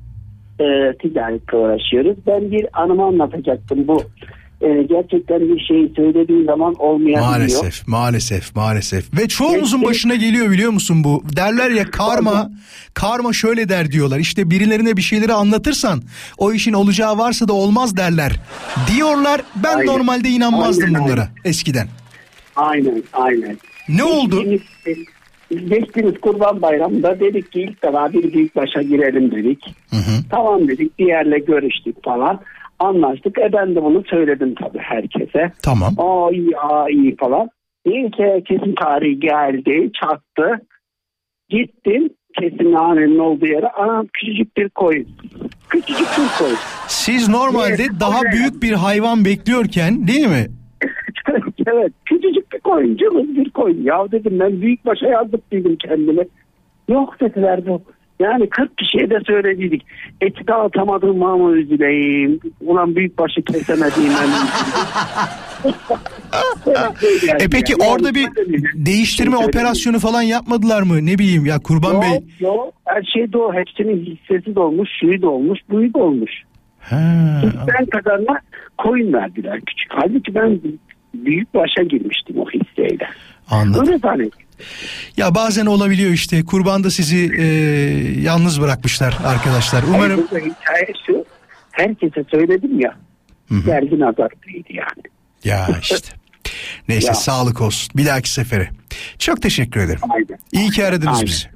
[0.61, 0.67] E,
[1.03, 2.17] ticaretle uğraşıyoruz.
[2.27, 3.89] Ben bir anımı anlatacaktım.
[3.89, 4.03] Bu
[4.61, 7.21] e, gerçekten bir şey söylediği zaman olmayabiliyor.
[7.21, 9.19] Maalesef, maalesef, maalesef.
[9.19, 9.89] Ve çoğumuzun Evet.
[9.89, 11.23] başına geliyor biliyor musun bu?
[11.37, 12.51] Derler ya karma,
[12.95, 14.19] karma şöyle der diyorlar.
[14.19, 16.03] İşte birilerine bir şeyleri anlatırsan
[16.39, 18.33] o işin olacağı varsa da olmaz derler.
[18.95, 19.41] Diyorlar.
[19.65, 19.87] Ben Aynen.
[19.87, 21.89] normalde inanmazdım Aynen, bunlara eskiden.
[22.57, 23.59] Aynen, aynen.
[23.89, 24.45] Ne oldu?
[25.51, 29.67] Geçtiğimiz, Kurban Bayramı'nda dedik ki ilk defa bir büyükbaşa girelim dedik.
[29.91, 30.23] Hı hı.
[30.31, 32.41] Tamam dedik bir yerle görüştük falan.
[32.79, 33.39] Anlaştık.
[33.39, 35.53] E ben de bunu söyledim tabii herkese.
[35.63, 35.95] Tamam.
[35.99, 37.49] Aa iyi, aa iyi falan.
[37.87, 40.67] Neyse kesin tarihi geldi, çattı.
[41.49, 42.09] Gittim
[42.39, 43.69] kesin hanenin olduğu yere.
[43.69, 45.07] Anam küçücük bir koyun.
[45.69, 46.57] Küçücük bir koyun.
[46.87, 50.47] Siz normalde Evet, daha büyük bir hayvan bekliyorken değil mi?
[51.67, 53.83] evet küçücük bir koyun, cılız bir koyun.
[53.83, 56.27] Ya dedim ben büyük başa yazdık dedim kendime.
[56.89, 57.83] Yok dediler bu.
[58.21, 59.87] Yani 40 kişiye de söylediydik.
[60.21, 62.41] Eti dağıtamadım ama üzüleyim.
[62.61, 64.29] Ulan büyük başı kesemedim ben.
[67.41, 68.29] E peki Yani orada bir
[68.75, 71.07] değiştirme Şey operasyonu falan yapmadılar mı?
[71.07, 72.21] Ne bileyim ya Kurban Yok, Bey.
[72.41, 72.75] yok.
[72.85, 73.53] Her şey de o.
[73.55, 76.33] Hepsinin hissesi de olmuş, suyu da olmuş, buyu da olmuş.
[77.69, 78.39] Ben kadarına
[78.79, 79.89] koyun verdiler küçük.
[79.89, 80.61] Halbuki ben
[81.15, 83.09] büyük başa girmiştim o hisseyle.
[83.51, 83.87] anladım.
[83.87, 84.46] Öyle zannettim.
[85.17, 86.45] Ya bazen olabiliyor işte.
[86.45, 87.45] Kurbanda sizi e,
[88.21, 89.83] yalnız bırakmışlar arkadaşlar.
[89.89, 91.25] Umarım Burada hikaye şu.
[91.73, 92.97] Herkese söyledim ya.
[93.67, 95.03] Gergin azarlıydı yani.
[95.45, 96.09] ya işte.
[96.89, 97.15] Neyse Ya.
[97.15, 97.93] sağlık olsun.
[97.97, 98.69] Bir dahaki sefere.
[99.19, 100.01] Çok teşekkür ederim.
[100.11, 100.39] Aynen.
[100.53, 101.27] İyi ki aradınız Aynen.
[101.27, 101.47] bizi.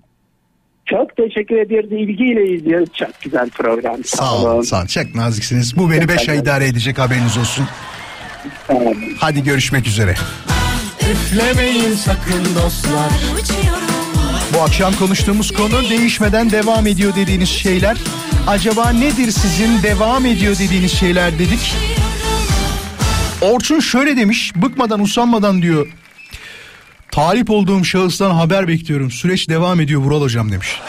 [0.87, 1.93] Çok teşekkür ediyoruz.
[1.93, 2.89] İlgiyle izliyoruz.
[2.95, 4.05] Çok güzel program.
[4.05, 4.63] Sağ olun.
[4.63, 4.87] Sağ olun.
[4.87, 5.77] Çok naziksiniz.
[5.77, 7.67] Bu beni 5 ay idare edecek haberiniz olsun.
[8.67, 8.97] Sağ olun.
[9.19, 10.15] Hadi görüşmek üzere.
[11.11, 13.11] Üflemeyin sakın dostlar.
[14.55, 17.97] Bu akşam konuştuğumuz konu değişmeden devam ediyor dediğiniz şeyler.
[18.47, 21.75] Acaba nedir sizin devam ediyor dediğiniz şeyler dedik.
[23.41, 25.87] Orçun şöyle demiş bıkmadan usanmadan diyor.
[27.13, 29.11] Talip olduğum şahıstan haber bekliyorum.
[29.11, 30.81] Süreç devam ediyor Vural hocam demiş.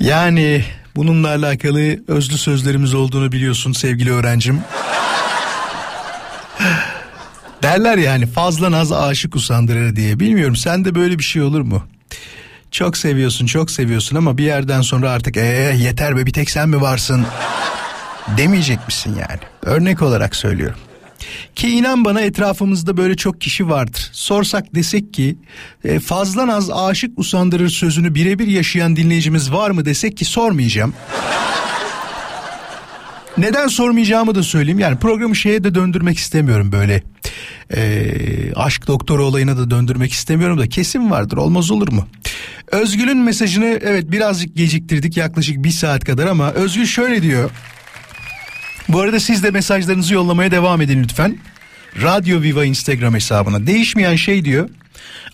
[0.00, 0.64] Yani
[0.96, 4.60] bununla alakalı özlü sözlerimiz olduğunu biliyorsun sevgili öğrencim.
[7.62, 10.20] Derler yani fazla naz aşık usandırır diye.
[10.20, 11.82] Bilmiyorum sende böyle bir şey olur mu?
[12.70, 16.68] Çok seviyorsun çok seviyorsun ama bir yerden sonra artık ee yeter be bir tek sen
[16.68, 17.26] mi varsın
[18.36, 19.40] demeyecek misin yani?
[19.62, 20.78] Örnek olarak söylüyorum.
[21.54, 24.10] Ki inan bana etrafımızda böyle çok kişi vardır.
[24.12, 25.36] Sorsak desek ki
[25.84, 30.94] e, fazla naz aşık usandırır sözünü birebir yaşayan dinleyicimiz var mı desek ki sormayacağım.
[33.38, 34.78] Neden sormayacağımı da söyleyeyim.
[34.78, 37.02] Yani programı şeye de döndürmek istemiyorum böyle.
[37.74, 42.08] Ee, aşk doktoru olayına da döndürmek istemiyorum da kesin vardır olmaz olur mu?
[42.72, 47.50] Özgül'ün mesajını evet birazcık geciktirdik yaklaşık bir saat kadar ama Özgül şöyle diyor.
[48.88, 51.38] Bu arada siz de mesajlarınızı yollamaya devam edin lütfen.
[52.02, 53.66] Radyo Viva Instagram hesabına.
[53.66, 54.68] Değişmeyen şey diyor.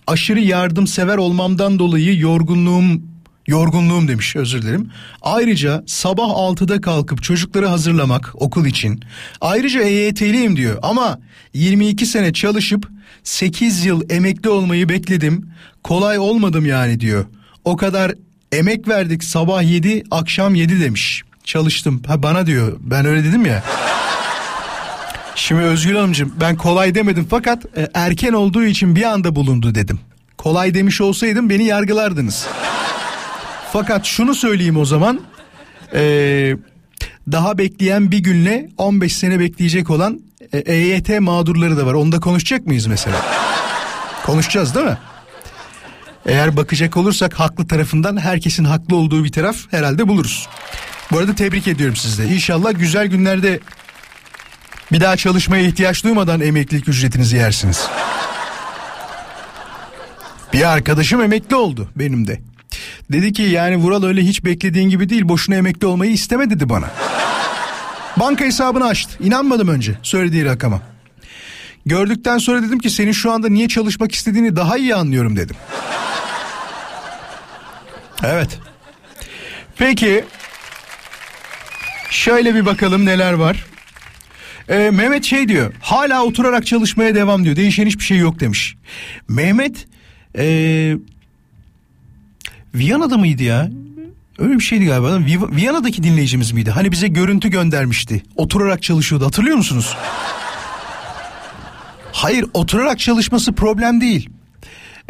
[0.07, 3.01] Aşırı yardımsever olmamdan dolayı yorgunluğum
[3.49, 4.89] yorgunluğum demiş özür dilerim.
[5.21, 9.03] Ayrıca sabah 6'da kalkıp çocukları hazırlamak okul için.
[9.41, 11.19] Ayrıca EYT'liyim diyor ama
[11.53, 12.87] 22 sene çalışıp
[13.23, 15.49] 8 yıl emekli olmayı bekledim.
[15.83, 17.25] Kolay olmadım yani diyor.
[17.65, 18.11] O kadar
[18.51, 21.23] emek verdik sabah 7 akşam 7 demiş.
[21.43, 22.01] Çalıştım.
[22.07, 22.77] Ha bana diyor.
[22.79, 23.63] Ben öyle dedim ya.
[25.35, 29.99] Şimdi Özgür Hanımcığım ben kolay demedim fakat e, erken olduğu için bir anda bulundu dedim.
[30.37, 32.47] Kolay demiş olsaydım beni yargılardınız.
[33.73, 35.21] Fakat şunu söyleyeyim o zaman.
[35.93, 36.55] e,
[37.31, 40.19] daha bekleyen bir günle 15 sene bekleyecek olan
[40.53, 41.93] e, EYT mağdurları da var.
[41.93, 43.17] Onu da konuşacak mıyız mesela?
[44.25, 44.97] Konuşacağız değil mi?
[46.25, 50.47] Eğer bakacak olursak haklı tarafından herkesin haklı olduğu bir taraf herhalde buluruz.
[51.11, 52.27] Bu arada tebrik ediyorum sizi de.
[52.33, 53.59] İnşallah güzel günlerde
[54.91, 57.87] bir daha çalışmaya ihtiyaç duymadan emeklilik ücretinizi yersiniz.
[60.53, 62.41] Bir arkadaşım emekli oldu benim de.
[63.11, 66.91] Dedi ki yani Vural öyle hiç beklediğin gibi değil boşuna emekli olmayı isteme dedi bana.
[68.19, 69.23] Banka hesabını açtı.
[69.23, 70.81] İnanmadım önce söylediği rakama.
[71.85, 75.55] Gördükten sonra dedim ki senin şu anda niye çalışmak istediğini daha iyi anlıyorum dedim.
[78.23, 78.59] Evet.
[79.77, 80.23] Peki
[82.09, 83.65] şöyle bir bakalım neler var.
[84.69, 88.75] Ee, Mehmet şey diyor hala oturarak çalışmaya devam diyor değişen hiçbir şey yok demiş.
[89.27, 89.87] Mehmet
[90.37, 90.95] ee,
[92.75, 93.69] Viyana'da mıydı ya?
[94.39, 95.07] Öyle bir şeydi galiba.
[95.07, 96.71] Vi- Viyana'daki dinleyicimiz miydi?
[96.71, 98.23] Hani bize görüntü göndermişti.
[98.35, 99.95] Oturarak çalışıyordu hatırlıyor musunuz?
[102.11, 104.29] Hayır oturarak çalışması problem değil.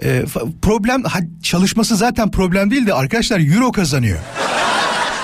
[0.03, 0.25] Ee,
[0.61, 1.03] problem
[1.43, 4.19] çalışması zaten problem değil de arkadaşlar euro kazanıyor.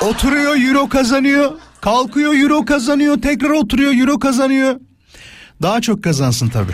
[0.02, 1.52] Oturuyor euro kazanıyor.
[1.82, 3.22] Kalkıyor euro kazanıyor.
[3.22, 4.76] Tekrar oturuyor euro kazanıyor.
[5.62, 6.72] Daha çok kazansın tabi.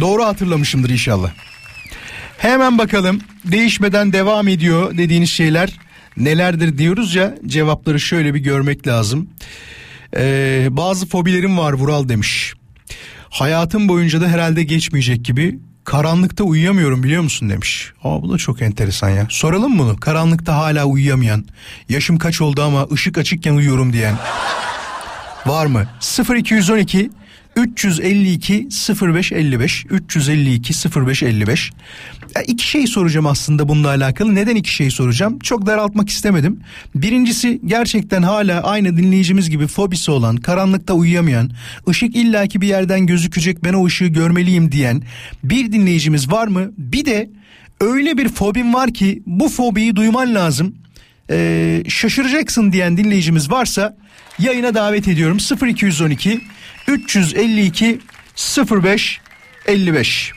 [0.00, 1.30] Doğru hatırlamışımdır inşallah.
[2.40, 5.78] Hemen bakalım değişmeden devam ediyor dediğiniz şeyler
[6.16, 9.30] nelerdir diyoruz ya cevapları şöyle bir görmek lazım.
[10.16, 12.54] Ee, bazı fobilerim var Vural demiş.
[13.30, 17.92] Hayatım boyunca da herhalde geçmeyecek gibi karanlıkta uyuyamıyorum biliyor musun demiş.
[18.04, 19.26] Aa bu da çok enteresan ya.
[19.30, 19.96] Soralım bunu.
[19.96, 21.44] Karanlıkta hala uyuyamayan,
[21.88, 24.14] yaşım kaç oldu ama ışık açıkken uyuyorum diyen
[25.46, 25.86] var mı?
[26.36, 27.10] 0212
[27.56, 28.68] 352
[29.02, 30.72] 0555 352
[31.06, 31.72] 0555
[32.36, 34.34] ya iki şey soracağım aslında bununla alakalı.
[34.34, 35.38] Neden iki şey soracağım?
[35.38, 36.60] Çok daraltmak istemedim.
[36.94, 41.50] Birincisi gerçekten hala aynı dinleyicimiz gibi fobisi olan, karanlıkta uyuyamayan,
[41.88, 45.02] ışık illaki bir yerden gözükecek ben o ışığı görmeliyim diyen
[45.44, 46.72] bir dinleyicimiz var mı?
[46.78, 47.30] Bir de
[47.80, 50.74] öyle bir fobim var ki bu fobiyi duyman lazım.
[51.30, 53.96] e, şaşıracaksın diyen dinleyicimiz varsa
[54.38, 56.40] yayına davet ediyorum 0212
[56.90, 58.00] 352
[58.82, 59.20] 05
[59.66, 60.32] 55.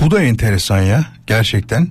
[0.00, 1.88] Bu da enteresan ya gerçekten.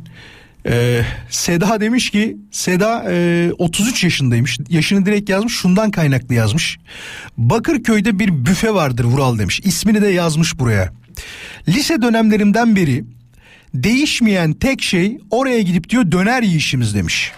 [0.65, 4.59] Ee, Seda demiş ki Seda e, 33 yaşındaymış.
[4.69, 6.77] Yaşını direkt yazmış şundan kaynaklı yazmış.
[7.37, 9.61] Bakırköy'de bir büfe vardır Vural demiş.
[9.63, 10.93] İsmini de yazmış buraya.
[11.67, 13.03] Lise dönemlerimden beri
[13.73, 17.31] değişmeyen tek şey oraya gidip diyor döner yiyişimiz demiş.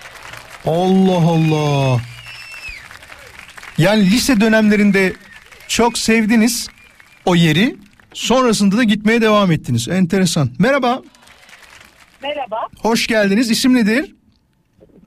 [0.65, 2.01] Allah Allah.
[3.81, 5.13] Yani lise dönemlerinde
[5.67, 6.69] çok sevdiniz
[7.25, 7.75] o yeri.
[8.13, 9.87] Sonrasında da gitmeye devam ettiniz.
[9.87, 10.49] Enteresan.
[10.59, 11.01] Merhaba.
[12.23, 12.57] Merhaba.
[12.81, 13.51] Hoş geldiniz.
[13.51, 14.15] İsim nedir?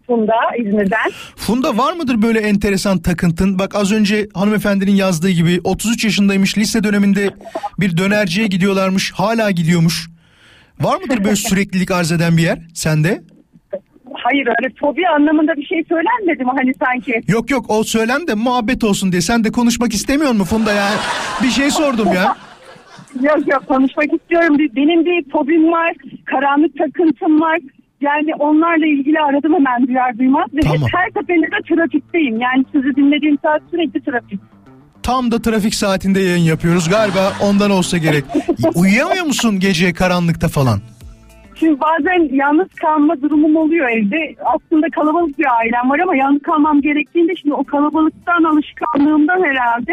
[0.07, 1.11] Funda İzmir'den.
[1.37, 3.59] Funda var mıdır böyle enteresan takıntın?
[3.59, 7.31] Bak az önce hanımefendinin yazdığı gibi 33 yaşındaymış lise döneminde
[7.81, 10.09] bir dönerciye gidiyorlarmış hala gidiyormuş.
[10.81, 13.23] Var mıdır böyle süreklilik arz eden bir yer sende?
[14.25, 17.21] Hayır öyle fobi anlamında bir şey söylenmedi mi hani sanki?
[17.29, 19.21] Yok yok o söylen de muhabbet olsun diye.
[19.21, 20.89] Sen de konuşmak istemiyor musun Funda ya?
[21.43, 22.37] Bir şey sordum ya.
[23.23, 24.59] Yok yok konuşmak istiyorum.
[24.59, 25.93] Benim bir fobim var.
[26.25, 27.59] Karanlık takıntım var.
[28.01, 30.47] Yani onlarla ilgili aradım hemen duyar duymaz.
[30.55, 30.89] Ve Tamam.
[30.95, 32.41] her seferinde de trafikteyim.
[32.41, 34.41] Yani sizi dinlediğim saat sürekli trafik.
[35.03, 36.89] Tam da trafik saatinde yayın yapıyoruz.
[36.89, 38.25] Galiba ondan olsa gerek.
[38.75, 40.81] Uyuyamıyor musun gece karanlıkta falan?
[41.55, 44.35] Şimdi bazen yalnız kalma durumum oluyor evde.
[44.45, 49.93] Aslında kalabalık bir ailem var ama yalnız kalmam gerektiğinde şimdi o kalabalıktan alışkanlığımdan herhalde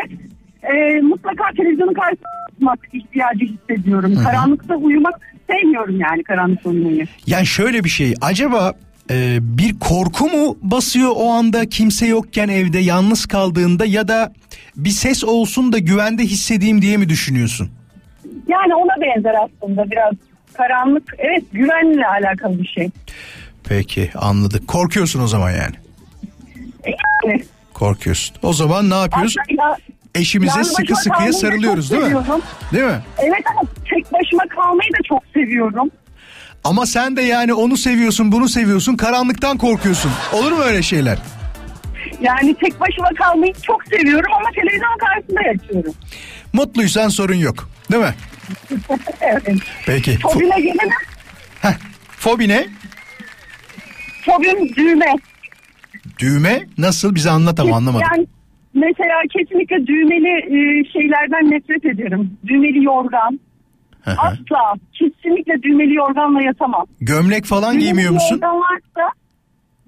[0.63, 4.15] e, mutlaka televizyonun karşısında oturmak ihtiyacı hissediyorum.
[4.23, 5.13] Karanlıkta uyumak
[5.49, 7.05] sevmiyorum yani karanlıkta uyumayı.
[7.27, 8.13] Yani şöyle bir şey.
[8.21, 8.73] Acaba
[9.11, 14.33] e, bir korku mu basıyor o anda kimse yokken evde yalnız kaldığında ya da
[14.75, 17.69] bir ses olsun da güvende hissedeyim diye mi düşünüyorsun?
[18.47, 20.13] Yani ona benzer aslında biraz
[20.53, 22.89] karanlık evet güvenle alakalı bir şey.
[23.63, 24.67] Peki anladık.
[24.67, 25.75] Korkuyorsun o zaman yani.
[26.85, 28.35] Yani, Korkuyorsun.
[28.43, 29.35] O zaman ne yapıyoruz?
[30.15, 32.07] Eşimize sıkı sıkıya sarılıyoruz değil mi?
[32.07, 32.41] seviyorum.
[32.73, 32.99] Değil mi?
[33.17, 35.89] Evet ama tek başıma kalmayı da çok seviyorum.
[36.63, 40.11] Ama sen de yani onu seviyorsun bunu seviyorsun karanlıktan korkuyorsun.
[40.33, 41.17] Olur mu öyle şeyler?
[42.21, 45.93] Yani tek başıma kalmayı çok seviyorum ama televizyon karşısında yaşıyorum.
[46.53, 47.69] Mutluysan sorun yok.
[47.91, 48.13] Değil mi?
[49.21, 49.57] Evet.
[49.85, 50.11] Peki.
[50.11, 50.89] Fo- Fobime gelemem.
[51.61, 51.73] Heh,
[52.09, 52.65] fobi ne?
[54.25, 55.13] Fobim düğme.
[56.19, 58.07] Düğme nasıl bize anlat ama anlamadım.
[58.11, 58.27] Yani
[58.73, 62.37] mesela kesinlikle düğmeli e, şeylerden nefret ederim.
[62.47, 63.39] Düğmeli yorgan.
[64.01, 64.15] Hı hı.
[64.19, 64.73] Asla.
[64.93, 66.85] Kesinlikle düğmeli yorganla yatamam.
[67.01, 68.35] Gömlek falan Düğmeli giymiyor musun?
[68.35, 69.09] yorgan varsa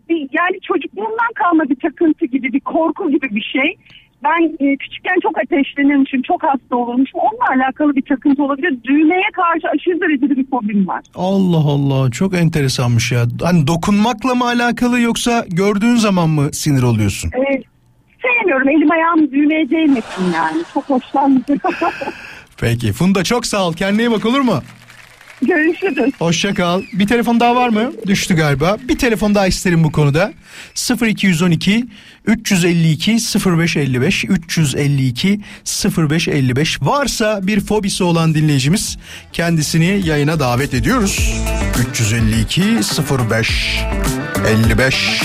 [0.09, 3.77] bir, yani çocukluğumdan kalma bir takıntı gibi bir korku gibi bir şey.
[4.23, 7.19] Ben e, küçükken çok ateşlenirmişim, çok hasta olurmuşum.
[7.19, 8.77] Onunla alakalı bir takıntı olabilir.
[8.83, 11.01] Düğmeye karşı aşırı derecede bir fobim var.
[11.15, 13.25] Allah Allah çok enteresanmış ya.
[13.41, 17.29] Hani dokunmakla mı alakalı yoksa gördüğün zaman mı sinir oluyorsun?
[17.29, 17.61] E,
[18.21, 18.69] sevmiyorum.
[18.69, 20.63] Elim ayağım düğmeye değmesin yani.
[20.73, 21.57] Çok hoşlanmıyorum.
[22.57, 23.73] Peki Funda çok sağ ol.
[23.73, 24.59] Kendine iyi bak olur mu?
[25.41, 26.13] Görüşürüz.
[26.19, 26.81] Hoşça kal.
[26.93, 27.91] Bir telefon daha var mı?
[28.07, 28.77] Düştü galiba.
[28.87, 30.33] Bir telefon daha isterim bu konuda.
[31.01, 31.85] 0212
[32.25, 35.39] 352 0555 352
[35.97, 38.97] 0555 varsa bir fobisi olan dinleyicimiz
[39.33, 41.33] kendisini yayına davet ediyoruz.
[41.89, 42.61] 352
[43.29, 43.79] 05
[44.47, 45.21] 55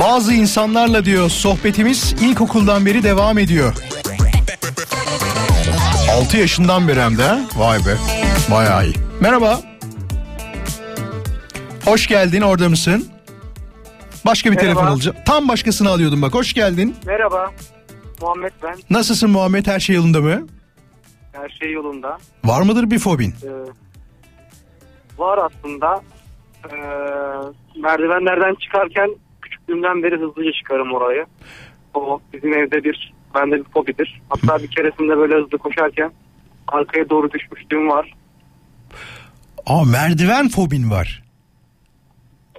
[0.00, 3.74] Bazı insanlarla diyor sohbetimiz ilkokuldan beri devam ediyor.
[6.18, 7.38] 6 yaşından beri hem de.
[7.56, 7.96] Vay be.
[8.50, 8.94] Bayağı iyi.
[9.20, 9.60] Merhaba.
[11.84, 13.08] Hoş geldin orada mısın?
[14.26, 14.74] Başka bir Merhaba.
[14.74, 15.16] telefon alacağım.
[15.26, 16.34] Tam başkasını alıyordum bak.
[16.34, 16.96] Hoş geldin.
[17.06, 17.50] Merhaba.
[18.22, 18.74] Muhammed ben.
[18.90, 19.66] Nasılsın Muhammed?
[19.66, 20.46] Her şey yolunda mı?
[21.32, 22.18] Her şey yolunda.
[22.44, 23.34] Var mıdır bir fobin?
[23.44, 23.48] Ee,
[25.18, 26.00] var aslında.
[26.64, 26.76] Ee,
[27.80, 29.10] merdivenlerden çıkarken
[29.66, 31.26] küçüklüğümden beri hızlıca çıkarım orayı.
[31.94, 34.20] O bizim evde bir bende bir fobidir.
[34.28, 36.10] Hatta bir keresinde böyle hızlı koşarken
[36.68, 38.14] arkaya doğru düşmüşlüğüm var.
[39.66, 41.22] Aa merdiven fobin var.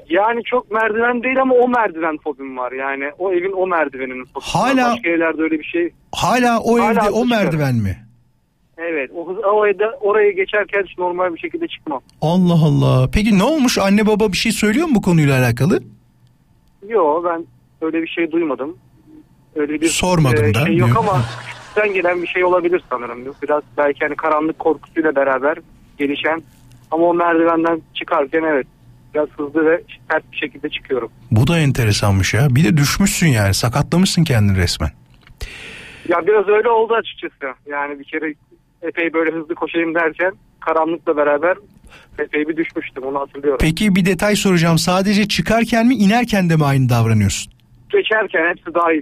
[0.09, 2.71] Yani çok merdiven değil ama o merdiven fobim var.
[2.71, 4.51] Yani o evin o merdiveninin fobisi.
[4.57, 5.89] Hala- Başka evlerde öyle bir şey.
[6.15, 7.97] Hala o Hala evde o merdiven mi?
[8.77, 9.11] Evet.
[9.15, 9.21] O,
[9.53, 12.01] o evde oraya geçerken hiç normal bir şekilde çıkmam.
[12.21, 13.09] Allah Allah.
[13.13, 13.77] Peki ne olmuş?
[13.77, 15.79] Anne baba bir şey söylüyor mu bu konuyla alakalı?
[16.87, 17.45] Yok ben
[17.81, 18.77] öyle bir şey duymadım.
[19.55, 23.19] Öyle bir Sormadım e, da, şey yok ama küçükten gelen bir şey olabilir sanırım.
[23.43, 25.57] Biraz belki hani karanlık korkusuyla beraber
[25.97, 26.43] gelişen
[26.91, 28.67] ama o merdivenden çıkarken evet
[29.13, 31.11] biraz hızlı ve sert bir şekilde çıkıyorum.
[31.31, 32.47] Bu da enteresanmış ya.
[32.49, 34.89] Bir de düşmüşsün yani sakatlamışsın kendini resmen.
[36.09, 37.53] Ya biraz öyle oldu açıkçası.
[37.65, 38.33] Yani bir kere
[38.81, 41.57] epey böyle hızlı koşayım derken karanlıkla beraber
[42.19, 43.57] epey bir düşmüştüm onu hatırlıyorum.
[43.61, 44.77] Peki bir detay soracağım.
[44.77, 47.53] Sadece çıkarken mi inerken de mi aynı davranıyorsun?
[47.89, 49.01] Geçerken hepsi dahil.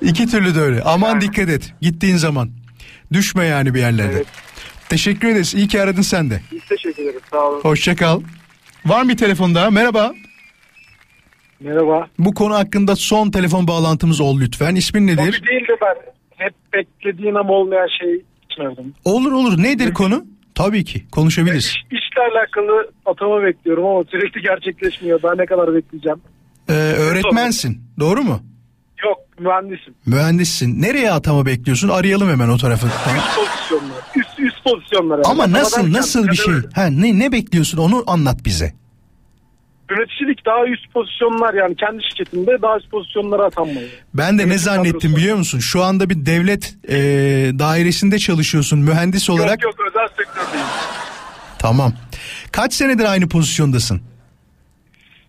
[0.00, 0.82] İki türlü de öyle.
[0.82, 2.50] Aman dikkat et gittiğin zaman.
[3.12, 4.16] Düşme yani bir yerlerde.
[4.16, 4.26] Evet.
[4.88, 5.54] Teşekkür ederiz.
[5.54, 6.40] İyi ki aradın sen de.
[6.52, 7.60] Biz teşekkür ederiz sağ olun.
[7.60, 8.20] Hoşça kal.
[8.86, 9.70] Var mı bir telefon daha?
[9.70, 10.14] Merhaba.
[11.60, 12.08] Merhaba.
[12.18, 14.74] Bu konu hakkında son telefon bağlantımız ol lütfen.
[14.74, 15.18] İsmin nedir?
[15.38, 15.94] Hobi değil de ben
[16.36, 18.22] hep beklediğin ama olmayan şey
[18.62, 18.94] aradım.
[19.04, 19.62] Olur olur.
[19.62, 20.24] Nedir konu?
[20.54, 21.04] Tabii ki.
[21.12, 21.64] Konuşabiliriz.
[21.64, 25.22] İş, işle alakalı atama bekliyorum ama sürekli gerçekleşmiyor.
[25.22, 26.18] Daha ne kadar bekleyeceğim?
[26.68, 27.80] Ee, öğretmensin.
[28.00, 28.40] Doğru mu?
[29.04, 29.94] Yok mühendisim.
[30.06, 30.82] Mühendissin.
[30.82, 31.88] Nereye atama bekliyorsun?
[31.88, 32.86] Arayalım hemen o tarafı.
[32.86, 33.96] Üst pozisyonlar.
[34.16, 35.16] Üst, üst pozisyonlar.
[35.16, 35.26] yani.
[35.26, 36.54] Ama Atama nasıl nasıl bir şey?
[36.74, 37.78] Ha ne ne bekliyorsun?
[37.78, 38.72] Onu anlat bize.
[39.90, 43.88] Yöneticilik daha üst pozisyonlar yani kendi şirketimde daha üst pozisyonlara atanmayı.
[44.14, 45.16] Ben de ne Yönetim zannettim kadrosu.
[45.16, 45.58] biliyor musun?
[45.58, 46.94] Şu anda bir devlet e,
[47.58, 49.62] dairesinde çalışıyorsun mühendis olarak.
[49.64, 50.66] Yok yok özel sektördeyim.
[51.58, 51.92] Tamam.
[52.52, 54.00] Kaç senedir aynı pozisyondasın?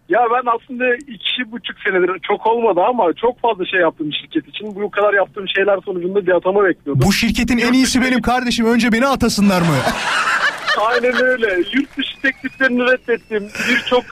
[0.10, 4.76] Ya ben aslında iki buçuk senedir çok olmadı ama çok fazla şey yaptım şirket için.
[4.76, 7.08] Bu kadar yaptığım şeyler sonucunda bir atama bekliyordum.
[7.08, 8.66] Bu şirketin en iyisi benim kardeşim.
[8.66, 9.68] Önce beni atasınlar mı?
[10.82, 11.56] Aynen öyle.
[11.58, 13.50] Yurt dışı tekliflerini reddettim.
[13.70, 14.04] Birçok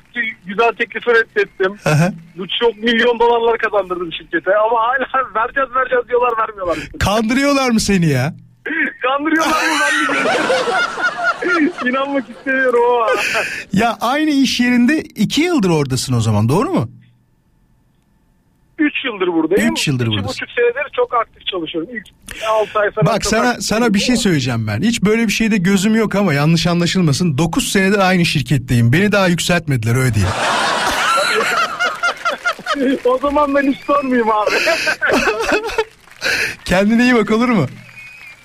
[0.45, 1.75] güzel teklifi reddettim.
[2.37, 4.51] Bu çok milyon dolarlar kazandırdım şirkete.
[4.57, 6.77] Ama hala vereceğiz vereceğiz diyorlar vermiyorlar.
[6.99, 8.33] Kandırıyorlar mı seni ya?
[9.01, 9.93] Kandırıyorlar mı ben
[11.89, 13.07] İnanmak istemiyorum ama.
[13.73, 16.89] Ya aynı iş yerinde iki yıldır oradasın o zaman doğru mu?
[18.79, 19.73] Üç yıldır buradayım.
[19.73, 20.29] Üç yıldır İki buradasın.
[20.29, 21.89] buçuk senedir çok aktif çalışıyorum.
[21.95, 22.05] İlk
[22.49, 24.81] altı ay falan Bak sana sana bir şey söyleyeceğim ben.
[24.81, 27.37] Hiç böyle bir şeyde gözüm yok ama yanlış anlaşılmasın.
[27.37, 28.93] 9 senedir aynı şirketteyim.
[28.93, 30.33] Beni daha yükseltmediler öyle diyeyim.
[33.05, 34.51] o zaman ben hiç sormayayım abi.
[36.65, 37.65] Kendine iyi bak olur mu?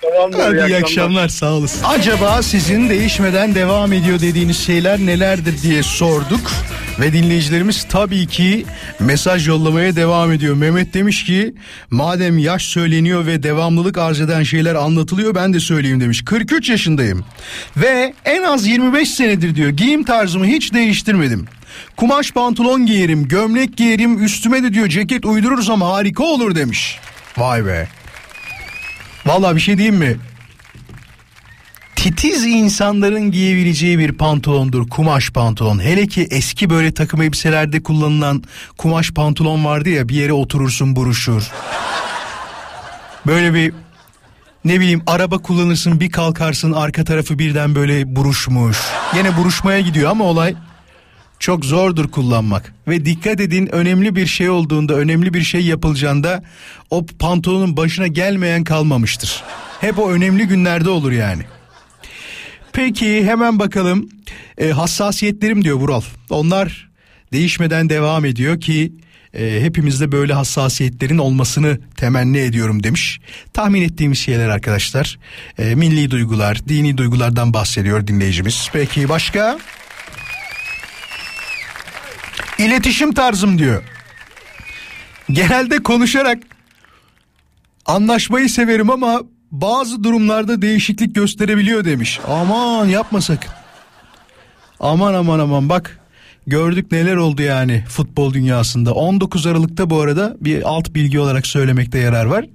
[0.01, 0.81] Tamamdır, Hadi iyi akşamlar.
[0.81, 1.83] akşamlar sağ olasın.
[1.83, 6.51] Acaba sizin değişmeden devam ediyor dediğiniz şeyler nelerdir diye sorduk.
[6.99, 8.65] Ve dinleyicilerimiz tabii ki
[8.99, 10.55] mesaj yollamaya devam ediyor.
[10.55, 11.53] Mehmet demiş ki
[11.91, 16.21] madem yaş söyleniyor ve devamlılık arz eden şeyler anlatılıyor ben de söyleyeyim demiş.
[16.25, 17.25] 43 yaşındayım
[17.77, 21.45] ve en az 25 senedir diyor giyim tarzımı hiç değiştirmedim.
[21.97, 26.97] Kumaş pantolon giyerim, gömlek giyerim, üstüme de diyor ceket uydurursam harika olur demiş.
[27.37, 27.87] Vay be.
[29.25, 30.17] Vallahi bir şey diyeyim mi?
[31.95, 35.83] Titiz insanların giyebileceği bir pantolondur kumaş pantolon.
[35.83, 38.43] Hele ki eski böyle takım elbiselerde kullanılan
[38.77, 41.51] kumaş pantolon vardı ya bir yere oturursun buruşur.
[43.27, 43.73] Böyle bir
[44.65, 48.77] ne bileyim araba kullanırsın bir kalkarsın arka tarafı birden böyle buruşmuş.
[49.17, 50.55] Yine buruşmaya gidiyor ama olay
[51.39, 52.73] çok zordur kullanmak.
[52.87, 56.43] Ve dikkat edin önemli bir şey olduğunda önemli bir şey yapılacağında
[56.89, 59.43] o pantolonun başına gelmeyen kalmamıştır.
[59.81, 61.43] Hep o önemli günlerde olur yani.
[62.73, 64.09] Peki hemen bakalım
[64.57, 66.01] E, hassasiyetlerim diyor Vural.
[66.29, 66.89] Onlar
[67.33, 68.93] değişmeden devam ediyor ki
[69.33, 73.19] e, hepimizde böyle hassasiyetlerin olmasını temenni ediyorum demiş.
[73.53, 75.19] Tahmin ettiğimiz şeyler arkadaşlar.
[75.59, 78.69] E, milli duygular, dini duygulardan bahsediyor dinleyicimiz.
[78.73, 79.59] Peki başka?
[82.59, 83.83] İletişim tarzım diyor.
[85.31, 86.37] Genelde konuşarak
[87.85, 92.19] anlaşmayı severim ama bazı durumlarda değişiklik gösterebiliyor demiş.
[92.27, 93.51] Aman yapma sakın.
[94.79, 95.98] Aman aman aman bak
[96.47, 98.93] gördük neler oldu yani futbol dünyasında.
[98.93, 102.45] 19 Aralık'ta bu arada bir alt bilgi olarak söylemekte yarar var.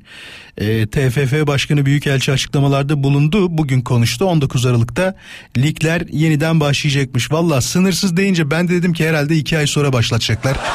[0.58, 3.58] E, TFF Başkanı Büyükelçi açıklamalarda bulundu.
[3.58, 5.14] Bugün konuştu 19 Aralık'ta
[5.56, 7.32] ligler yeniden başlayacakmış.
[7.32, 10.56] Valla sınırsız deyince ben de dedim ki herhalde 2 ay sonra başlatacaklar.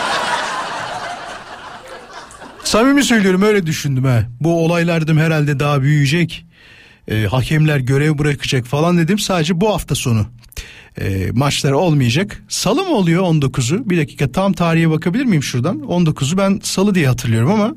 [2.64, 4.24] Samimi söylüyorum öyle düşündüm ha.
[4.42, 6.46] Bu olaylar dedim herhalde daha büyüyecek.
[7.08, 9.20] E, hakemler görev bırakacak falan dedim.
[9.20, 10.28] Sadece bu hafta sonu
[11.02, 12.44] e, maçlar olmayacak.
[12.50, 13.90] Salı mı oluyor 19'u?
[13.90, 15.80] Bir dakika tam tarihe bakabilir miyim şuradan?
[15.80, 17.76] 19'u ben salı diye hatırlıyorum ama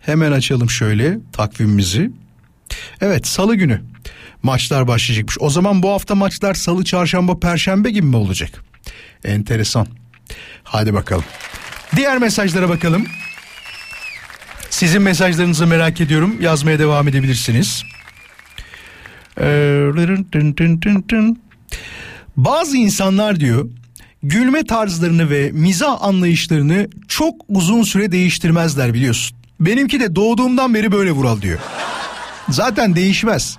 [0.00, 2.10] hemen açalım şöyle takvimimizi.
[3.00, 3.80] Evet salı günü
[4.42, 5.36] maçlar başlayacakmış.
[5.40, 8.64] O zaman bu hafta maçlar salı, çarşamba, perşembe gibi mi olacak?
[9.24, 9.86] Enteresan.
[10.64, 11.24] Hadi bakalım.
[11.96, 13.06] Diğer mesajlara bakalım.
[14.70, 16.36] Sizin mesajlarınızı merak ediyorum.
[16.40, 17.84] Yazmaya devam edebilirsiniz.
[19.40, 19.44] Ee,
[22.36, 23.70] Bazı insanlar diyor
[24.22, 29.36] gülme tarzlarını ve mizah anlayışlarını çok uzun süre değiştirmezler biliyorsun.
[29.60, 31.58] Benimki de doğduğumdan beri böyle Vural diyor.
[32.48, 33.58] Zaten değişmez.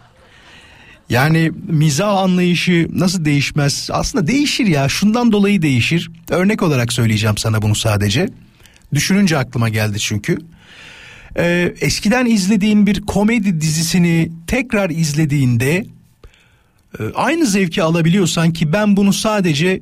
[1.09, 3.89] Yani mizah anlayışı nasıl değişmez?
[3.91, 4.89] Aslında değişir ya.
[4.89, 6.11] Şundan dolayı değişir.
[6.30, 8.30] Örnek olarak söyleyeceğim sana bunu sadece.
[8.93, 10.38] Düşününce aklıma geldi çünkü.
[11.38, 15.86] Ee, eskiden izlediğin bir komedi dizisini tekrar izlediğinde
[17.15, 19.81] aynı zevki alabiliyorsan ki ben bunu sadece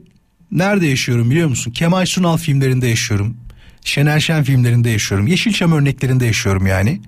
[0.51, 1.71] nerede yaşıyorum biliyor musun?
[1.71, 3.37] Kemal Sunal filmlerinde yaşıyorum.
[3.83, 5.27] Şener Şen filmlerinde yaşıyorum.
[5.27, 7.01] Yeşilçam örneklerinde yaşıyorum yani.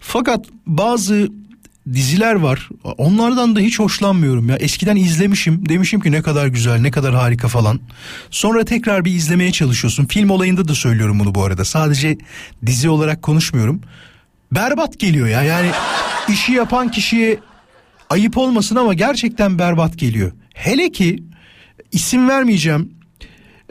[0.00, 1.28] Fakat bazı
[1.92, 2.68] diziler var.
[2.84, 4.56] Onlardan da hiç hoşlanmıyorum ya.
[4.56, 5.68] Eskiden izlemişim.
[5.68, 7.80] Demişim ki ne kadar güzel, ne kadar harika falan.
[8.30, 10.06] Sonra tekrar bir izlemeye çalışıyorsun.
[10.06, 11.64] Film olayında da söylüyorum bunu bu arada.
[11.64, 12.18] Sadece
[12.66, 13.80] dizi olarak konuşmuyorum.
[14.52, 15.42] Berbat geliyor ya.
[15.42, 15.70] Yani
[16.28, 17.38] işi yapan kişiye
[18.12, 20.32] ayıp olmasın ama gerçekten berbat geliyor.
[20.54, 21.24] Hele ki
[21.92, 22.94] isim vermeyeceğim.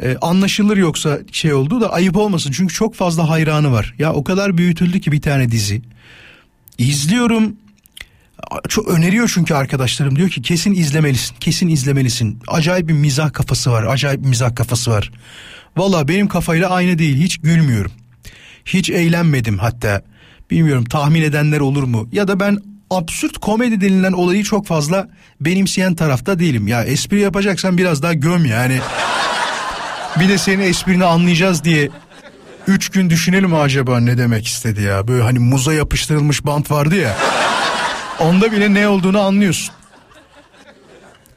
[0.01, 2.51] Ee, anlaşılır yoksa şey oldu da ayıp olmasın.
[2.51, 3.95] Çünkü çok fazla hayranı var.
[3.99, 5.81] Ya o kadar büyütüldü ki bir tane dizi.
[6.77, 7.55] İzliyorum
[8.69, 13.83] çok öneriyor çünkü arkadaşlarım diyor ki kesin izlemelisin kesin izlemelisin acayip bir mizah kafası var
[13.83, 15.11] acayip bir mizah kafası var
[15.77, 17.91] valla benim kafayla aynı değil hiç gülmüyorum
[18.65, 20.01] hiç eğlenmedim hatta
[20.51, 22.59] bilmiyorum tahmin edenler olur mu ya da ben
[22.91, 25.07] absürt komedi denilen olayı çok fazla
[25.41, 28.79] benimseyen tarafta değilim ya espri yapacaksan biraz daha göm yani
[30.19, 31.89] bir de senin esprini anlayacağız diye
[32.67, 37.17] Üç gün düşünelim acaba ne demek istedi ya böyle hani muza yapıştırılmış bant vardı ya
[38.21, 39.75] Onda bile ne olduğunu anlıyorsun.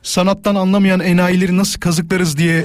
[0.03, 2.65] Sanattan anlamayan enayileri nasıl kazıklarız diye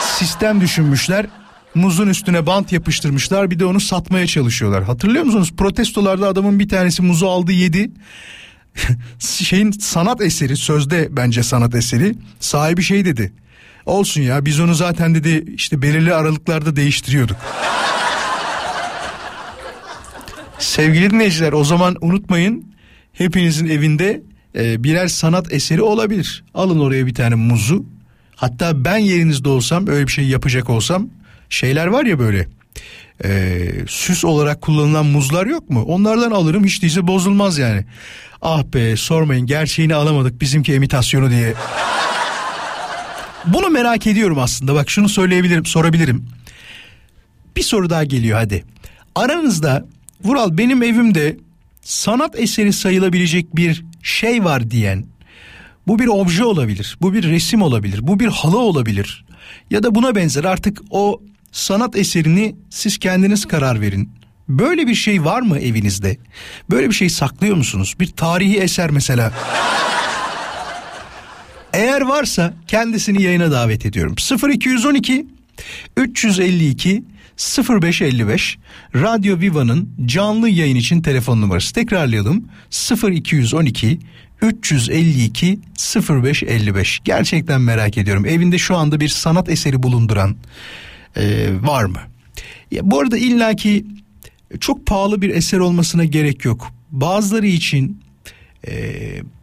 [0.00, 1.26] sistem düşünmüşler.
[1.74, 4.84] Muzun üstüne bant yapıştırmışlar bir de onu satmaya çalışıyorlar.
[4.84, 5.52] Hatırlıyor musunuz?
[5.56, 7.90] Protestolarda adamın bir tanesi muzu aldı yedi.
[9.18, 13.32] Şeyin sanat eseri sözde bence sanat eseri sahibi şey dedi.
[13.86, 17.36] Olsun ya biz onu zaten dedi işte belirli aralıklarda değiştiriyorduk.
[20.58, 22.64] Sevgili dinleyiciler o zaman unutmayın
[23.12, 24.22] hepinizin evinde
[24.54, 26.44] e, birer sanat eseri olabilir.
[26.54, 27.84] Alın oraya bir tane muzu.
[28.36, 31.08] Hatta ben yerinizde olsam öyle bir şey yapacak olsam
[31.50, 32.46] şeyler var ya böyle
[33.24, 35.82] e, süs olarak kullanılan muzlar yok mu?
[35.82, 37.84] Onlardan alırım hiç değilse bozulmaz yani.
[38.42, 41.54] Ah be sormayın gerçeğini alamadık bizimki imitasyonu diye.
[43.44, 46.26] Bunu merak ediyorum aslında bak şunu söyleyebilirim sorabilirim.
[47.56, 48.64] Bir soru daha geliyor hadi.
[49.14, 49.86] Aranızda
[50.24, 51.36] Vural benim evimde
[51.82, 55.04] sanat eseri sayılabilecek bir şey var diyen
[55.86, 59.24] bu bir obje olabilir, bu bir resim olabilir, bu bir halı olabilir
[59.70, 61.22] ya da buna benzer artık o
[61.58, 64.12] sanat eserini siz kendiniz karar verin.
[64.48, 66.16] Böyle bir şey var mı evinizde?
[66.70, 67.94] Böyle bir şey saklıyor musunuz?
[68.00, 69.32] Bir tarihi eser mesela.
[71.72, 74.14] Eğer varsa kendisini yayına davet ediyorum.
[74.50, 75.26] 0212
[75.96, 77.04] 352
[77.68, 78.58] 0555
[78.94, 81.74] Radyo Viva'nın canlı yayın için telefon numarası.
[81.74, 82.48] Tekrarlayalım.
[83.10, 83.98] 0212
[84.42, 85.60] 352
[86.10, 87.00] 0555.
[87.04, 88.26] Gerçekten merak ediyorum.
[88.26, 90.36] Evinde şu anda bir sanat eseri bulunduran
[91.16, 92.00] e, var mı?
[92.70, 93.86] Ya, bu arada illaki
[94.60, 96.72] çok pahalı bir eser olmasına gerek yok.
[96.90, 98.00] Bazıları için
[98.68, 98.72] e,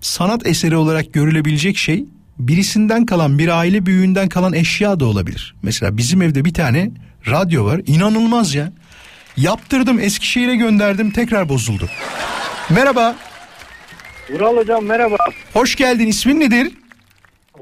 [0.02, 2.06] sanat eseri olarak görülebilecek şey
[2.40, 5.56] birisinden kalan bir aile büyüğünden kalan eşya da olabilir.
[5.64, 6.92] Mesela bizim evde bir tane
[7.28, 7.82] radyo var.
[7.88, 8.72] İnanılmaz ya.
[9.38, 11.90] Yaptırdım Eskişehir'e gönderdim tekrar bozuldu.
[12.70, 13.16] Merhaba.
[14.30, 15.16] Vural hocam merhaba.
[15.54, 16.08] Hoş geldin.
[16.08, 16.72] İsmin nedir?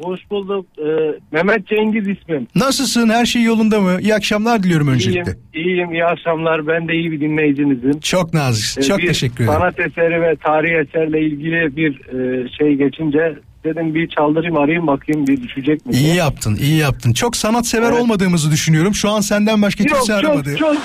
[0.02, 0.66] Hoş bulduk.
[0.80, 0.84] Ee,
[1.32, 2.48] Mehmet Cengiz ismim.
[2.56, 3.10] Nasılsın?
[3.10, 3.98] Her şey yolunda mı?
[4.02, 5.32] İyi akşamlar diliyorum öncelikle.
[5.54, 5.92] İyiyim, iyiyim.
[5.94, 6.68] iyi akşamlar.
[6.68, 8.00] Ben de iyi bir dinleyicinizim.
[8.00, 8.78] Çok nazik.
[8.78, 9.60] Ee, Çok teşekkür ederim.
[9.60, 15.28] Sanat eseri ve tarihi eserle ilgili bir e, şey geçince dedim bir çaldırayım arayayım bakayım
[15.28, 15.94] bir düşecek mi?
[15.96, 17.14] İyi yaptın, iyi yaptın.
[17.14, 18.02] Çok sanatsever Evet.
[18.02, 18.94] olmadığımızı düşünüyorum.
[18.96, 20.58] Şu an senden başka Yok kimse aramadı.
[20.58, 20.76] çok çok.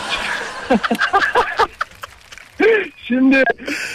[2.96, 3.42] şimdi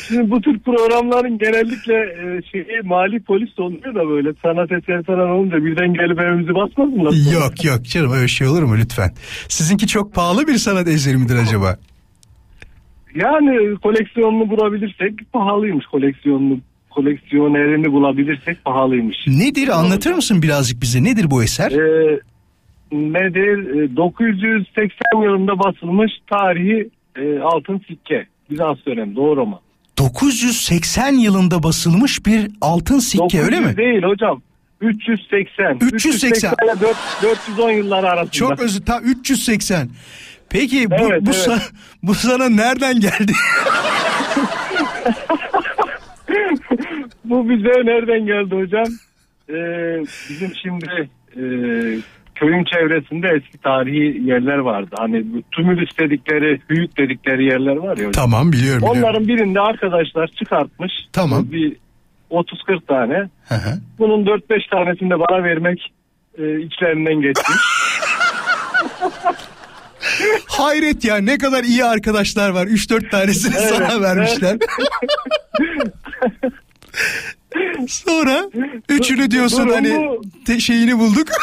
[0.07, 5.29] şimdi bu tür programların genellikle e, şeyi mali polis oluyor da böyle sanat eseri falan
[5.29, 7.33] olunca birden gelip evimizi basmasınlar.
[7.33, 9.11] Yok yok canım öyle şey olur mu lütfen?
[9.47, 11.77] Sizinki çok pahalı bir sanat eseri midir acaba?
[13.15, 16.59] Yani koleksiyonunu bulabilirsek pahalıymış koleksiyonunu
[16.89, 19.17] koleksiyonerini bulabilirsek pahalıymış.
[19.27, 21.03] Nedir anlatır mısın birazcık bize?
[21.03, 21.71] Nedir bu eser?
[21.71, 22.19] Ee,
[22.91, 23.83] nedir?
[23.83, 28.25] Ee, 980 yılında basılmış tarihi e, altın sikke.
[28.49, 29.61] Bizans dönemi doğru mu?
[29.97, 33.77] 980 yılında basılmış bir altın sikke öyle 900 mi?
[33.77, 34.41] Değil hocam.
[34.81, 35.77] 380.
[35.81, 36.49] 380.
[36.63, 38.31] ile 4, 410 yıllar arasında.
[38.31, 39.89] Çok özür ta 380.
[40.49, 41.47] Peki bu Evet, bu, evet.
[41.47, 41.71] sa-
[42.03, 43.31] bu sana nereden geldi?
[47.25, 48.85] Bu bize nereden geldi hocam?
[49.49, 49.53] Ee,
[50.29, 51.41] bizim şimdi e,
[52.43, 54.95] köyün çevresinde eski tarihi yerler vardı.
[54.99, 58.11] Hani bu tümülüs dedikleri, hüyük dedikleri yerler var ya hocam.
[58.11, 59.03] tamam biliyorum biliyorum.
[59.03, 60.91] Onların birinde arkadaşlar çıkartmış.
[61.13, 61.51] Tamam.
[61.51, 61.75] Bir
[62.31, 63.29] 30-40 tane.
[63.99, 65.93] Bunun 4-5 tanesini de bana vermek
[66.37, 67.47] e, içlerinden geçmiş.
[70.47, 72.65] Hayret ya ne kadar iyi arkadaşlar var.
[72.67, 74.57] 3-4 tanesini Evet, sana vermişler.
[77.87, 78.43] Sonra
[78.89, 80.09] üçünü diyorsun Durum hani
[80.45, 81.27] te- şeyini bulduk.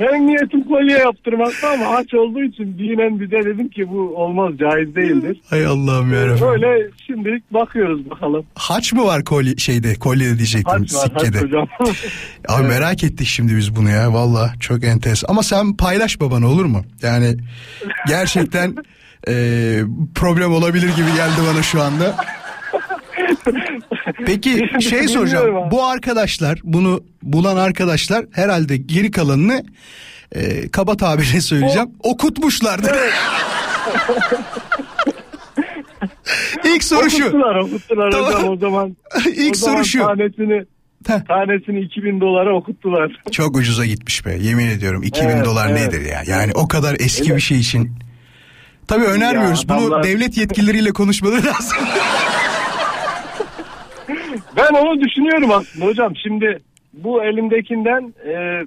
[0.00, 4.52] ben niyetim kolye yaptırmakta ama haç olduğu için dinen bir de dedim ki bu olmaz
[4.58, 5.40] caiz değildir.
[5.50, 6.46] Hay Allah'ım yarabbim.
[6.46, 8.44] Böyle şimdilik bakıyoruz bakalım.
[8.54, 11.44] Haç mı var kolye şeyde kolyede diyecektim Haç var haç sikkede.
[11.44, 11.66] hocam.
[12.48, 15.28] Abi merak ettik şimdi biz bunu ya valla çok enteresan.
[15.30, 16.82] Ama sen paylaş babana olur mu?
[17.02, 17.36] Yani
[18.08, 18.74] gerçekten
[19.28, 19.34] e,
[20.14, 22.16] problem olabilir gibi geldi bana şu anda.
[24.26, 25.56] Peki şey soracağım.
[25.56, 25.70] Abi.
[25.70, 29.64] Bu arkadaşlar bunu bulan arkadaşlar herhalde geri kalanını
[30.32, 32.92] e, kaba tabirle söyleyeceğim okutmuşlardır.
[36.64, 37.22] İlk soru şu.
[37.24, 38.26] Okuttular okuttular Tamam.
[38.32, 38.96] hocam o zaman.
[39.36, 39.98] İlk o zaman soru şu.
[39.98, 40.64] Tanesini,
[41.28, 43.12] tanesini 2000 dolara okuttular.
[43.30, 45.80] Çok ucuza gitmiş be yemin ediyorum 2000 Evet, dolar evet.
[45.80, 47.36] nedir ya yani o kadar eski Evet.
[47.36, 47.92] bir şey için.
[48.88, 51.78] Tabii önermiyoruz Ya, bunu adamlar- devlet yetkilileriyle konuşmaları lazım.
[54.56, 56.16] Ben onu düşünüyorum aslında hocam.
[56.16, 56.58] Şimdi
[56.92, 58.62] bu elimdekinden e,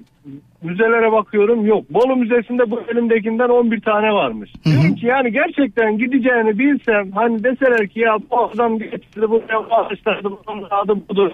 [0.62, 1.90] müzelere bakıyorum yok.
[1.90, 4.50] Bolu Müzesi'nde bu elimdekinden 11 tane varmış.
[4.64, 10.28] Diyorum ki yani gerçekten gideceğini bilsem hani deseler ki ya bu adam getirdi buraya bağışladı
[10.46, 11.30] bunun adı budur.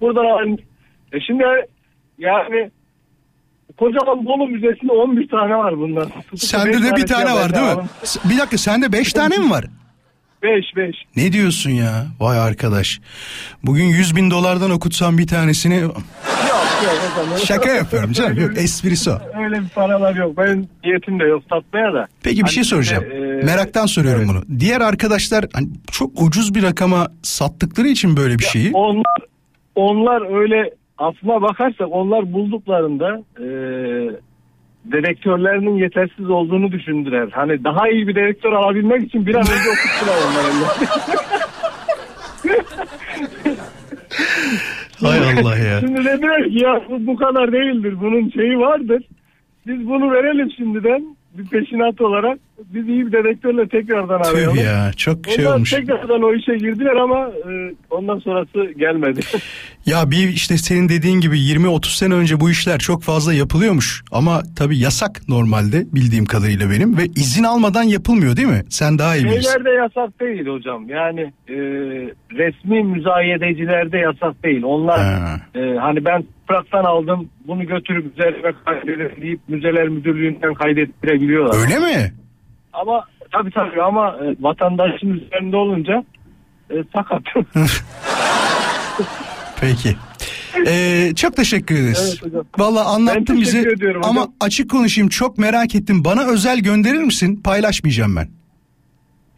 [0.00, 0.58] Buradan.
[1.12, 1.44] E şimdi
[2.18, 2.70] yani
[3.78, 6.06] kocaman Bolu Müzesi'nde 11 tane var bundan.
[6.36, 7.82] Sende de bir tane var değil mi?
[8.30, 9.64] Bir dakika sende 5 tane mi var?
[10.44, 10.94] 5 5.
[11.16, 12.06] Ne diyorsun ya?
[12.20, 13.00] Vay arkadaş.
[13.62, 15.74] Bugün 100 bin dolardan okutsam bir tanesini...
[15.80, 15.96] Yok
[16.86, 17.38] yok.
[17.46, 18.40] Şaka yapıyorum canım.
[18.40, 19.18] Yok esprisi o.
[19.44, 20.38] Öyle bir paralar yok.
[20.38, 22.06] Benim niyetim de yok satmaya da.
[22.22, 23.04] Peki bir Hani şey soracağım.
[23.04, 24.60] işte, e, Meraktan soruyorum bunu.
[24.60, 28.70] Diğer arkadaşlar hani çok ucuz bir rakama sattıkları için böyle bir şeyi...
[28.74, 29.16] Onlar
[29.74, 33.46] onlar öyle aslına bakarsak onlar bulduklarında e,
[34.84, 37.28] dedektörlerinin yetersiz olduğunu düşündüler.
[37.32, 40.50] Hani daha iyi bir dedektör alabilmek için bir an önce okuttular onları.
[45.00, 45.80] Hay Allah ya.
[45.80, 47.94] Şimdi dediler ki ya bu, bu kadar değildir.
[48.00, 49.02] Bunun şeyi vardır.
[49.66, 52.38] Biz bunu verelim şimdiden bir peşinat olarak.
[52.58, 54.56] Biz iyi bir dedektörle tekrardan arayalım.
[54.56, 55.70] Tüh ya çok şey Onlar olmuş.
[55.70, 59.20] tekrardan o işe girdiler ama e, ondan sonrası gelmedi.
[59.86, 64.02] Ya bir işte senin dediğin gibi 20-30 sene önce bu işler çok fazla yapılıyormuş.
[64.12, 68.62] Ama tabii yasak normalde bildiğim kadarıyla benim ve izin almadan yapılmıyor değil mi?
[68.68, 69.40] Sen daha iyi bilirsin.
[69.50, 70.88] Şeylerde yasak değil hocam.
[70.88, 71.54] Yani e,
[72.38, 74.62] resmi müzayedecilerde yasak değil.
[74.64, 75.40] Onlar Ha.
[75.54, 81.60] e, hani ben topraktan aldım bunu götürüp müzelere kaydedin deyip müzeler müdürlüğünden kaydettirebiliyorlar.
[81.64, 82.12] Öyle mi?
[82.74, 86.04] Ama tabii tabii ama e, vatandaşın üzerinde olunca
[86.70, 87.22] e, sakat.
[89.60, 89.96] Peki.
[90.66, 92.18] Ee, çok teşekkür ederiz.
[92.22, 92.44] Evet hocam.
[92.58, 94.34] Valla anlattın ediyorum ama hocam.
[94.40, 96.04] açık konuşayım çok merak ettim.
[96.04, 97.40] Bana özel gönderir misin?
[97.44, 98.28] Paylaşmayacağım ben.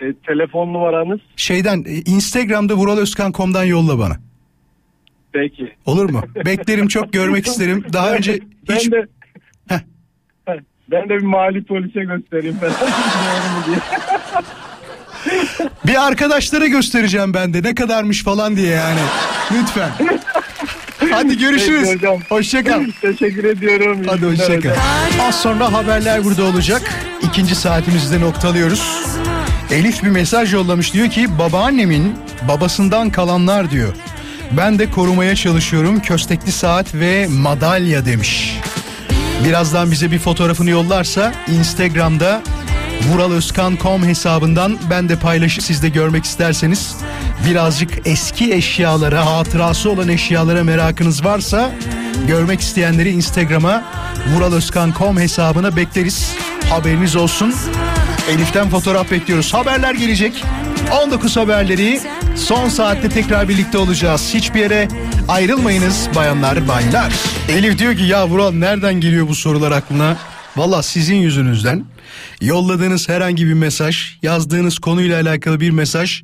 [0.01, 4.17] E, telefon numaranız Şeyden e, Instagram'da vuraloskan.com'dan yolla bana.
[5.33, 5.73] peki.
[5.87, 6.23] Olur mu?
[6.47, 7.85] Beklerim çok görmek isterim.
[7.93, 9.07] Daha önce ben hiç de
[10.91, 12.71] ben de bir mali polise göstereyim ben.
[12.81, 13.79] Doğru mu diye.
[15.87, 19.01] bir arkadaşlara göstereceğim ben de ne kadarmış falan diye yani.
[19.53, 19.91] Lütfen.
[21.11, 21.89] Hadi görüşürüz.
[21.93, 22.87] Peki hocam.
[23.01, 24.03] Teşekkür ediyorum.
[24.07, 24.57] Hadi hoşçakal.
[24.57, 24.77] hocam.
[25.29, 26.83] Az sonra haberler burada olacak.
[27.23, 29.07] İkinci saatimizi de noktalıyoruz.
[29.71, 32.15] Elif bir mesaj yollamış diyor ki babaannemin
[32.49, 33.95] babasından kalanlar diyor.
[34.53, 38.56] Ben de korumaya çalışıyorum köstekli saat ve madalya demiş.
[39.45, 42.43] Birazdan bize bir fotoğrafını yollarsa Instagram'da
[43.13, 46.97] vuraloskan.com hesabından ben de paylaşıp siz de görmek isterseniz
[47.47, 51.71] birazcık eski eşyalara, hatırası olan eşyalara merakınız varsa
[52.27, 53.85] görmek isteyenleri Instagram'a
[54.35, 56.35] vuraloskan.com hesabına bekleriz.
[56.71, 57.55] Haberiniz olsun.
[58.31, 59.55] Elif'ten fotoğraf bekliyoruz.
[59.55, 60.45] Haberler gelecek.
[60.93, 62.01] 19 haberleri
[62.37, 64.31] son saatte tekrar birlikte olacağız.
[64.35, 64.89] Hiçbir yere
[65.29, 67.13] ayrılmayınız bayanlar baylar.
[67.49, 70.17] Elif diyor ki ya Vural nereden geliyor bu sorular aklına?
[70.57, 71.85] Valla sizin yüzünüzden
[72.41, 76.23] yolladığınız herhangi bir mesaj, yazdığınız konuyla alakalı bir mesaj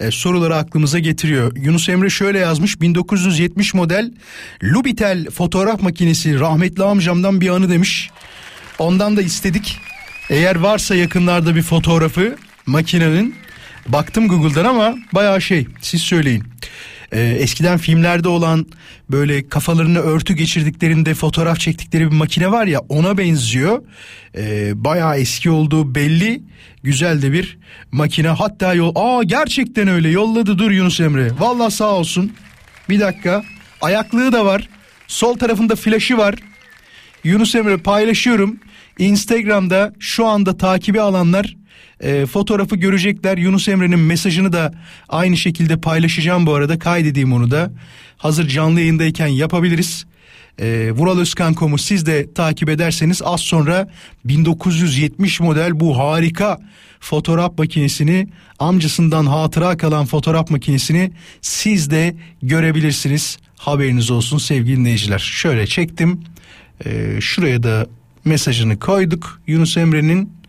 [0.00, 1.56] e, soruları aklımıza getiriyor.
[1.56, 4.12] Yunus Emre şöyle yazmış 1970 model
[4.62, 8.10] Lubitel fotoğraf makinesi rahmetli amcamdan bir anı demiş.
[8.78, 9.78] Ondan da istedik.
[10.30, 12.36] Eğer varsa yakınlarda bir fotoğrafı
[12.66, 13.34] makinenin
[13.92, 16.44] baktım Google'dan ama bayağı şey siz söyleyin.
[17.12, 18.66] Ee, eskiden filmlerde olan
[19.10, 23.82] böyle kafalarını örtü geçirdiklerinde fotoğraf çektikleri bir makine var ya ona benziyor.
[24.36, 26.42] Ee, bayağı eski olduğu belli.
[26.82, 27.58] Güzel de bir
[27.92, 28.28] makine.
[28.28, 28.92] Hatta yol...
[28.94, 31.30] Aa gerçekten öyle yolladı dur Yunus Emre.
[31.38, 32.32] Vallahi sağ olsun.
[32.88, 33.44] Bir dakika.
[33.80, 34.68] Ayaklığı da var.
[35.06, 36.34] Sol tarafında flaşı var.
[37.24, 38.60] Yunus Emre paylaşıyorum.
[38.98, 41.56] Instagram'da şu anda takibi alanlar
[42.00, 43.38] e, fotoğrafı görecekler.
[43.38, 44.72] Yunus Emre'nin mesajını da
[45.08, 46.78] aynı şekilde paylaşacağım bu arada.
[46.78, 47.72] Kaydedeyim onu da.
[48.16, 50.06] Hazır canlı yayındayken yapabiliriz.
[50.58, 53.88] E, Vural Özkan.com'u siz de takip ederseniz az sonra
[54.24, 56.58] 1970 model bu harika
[57.00, 58.28] fotoğraf makinesini
[58.58, 63.38] amcasından hatıra kalan fotoğraf makinesini siz de görebilirsiniz.
[63.56, 65.18] Haberiniz olsun sevgili dinleyiciler.
[65.18, 66.20] Şöyle çektim.
[66.84, 67.86] E, şuraya da
[68.24, 70.39] mesajını koyduk Yunus Emre'nin.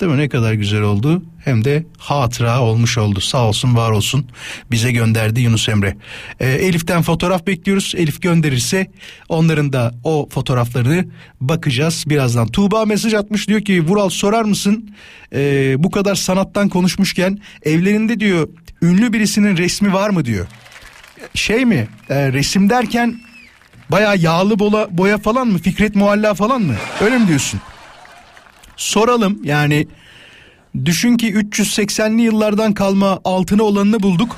[0.00, 0.18] Değil mi?
[0.18, 1.22] Ne kadar güzel oldu.
[1.44, 3.20] Hem de hatıra olmuş oldu.
[3.20, 4.26] Sağ olsun var olsun.
[4.70, 5.96] Bize gönderdi Yunus Emre.
[6.40, 7.94] Ee, Elif'ten fotoğraf bekliyoruz.
[7.96, 8.86] Elif gönderirse
[9.28, 11.04] onların da o fotoğraflarını
[11.40, 12.04] bakacağız.
[12.06, 12.46] Birazdan.
[12.48, 13.48] Tuğba mesaj atmış.
[13.48, 14.90] Diyor ki Vural sorar mısın?
[15.34, 18.48] Ee, bu kadar sanattan konuşmuşken evlerinde diyor
[18.82, 20.24] ünlü birisinin resmi var mı?
[20.24, 20.46] diyor.
[21.34, 21.88] Şey mi?
[22.10, 23.20] E, resim derken
[23.90, 25.58] baya yağlı bola, boya falan mı?
[25.58, 26.74] Fikret Mualla falan mı?
[27.00, 27.60] Öyle mi diyorsun?
[28.78, 29.86] Soralım yani
[30.84, 34.36] düşün ki 380'li yıllardan kalma altını olanını bulduk.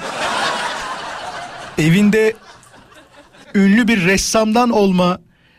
[1.79, 2.35] Evinde
[3.55, 5.19] ünlü bir ressamdan olma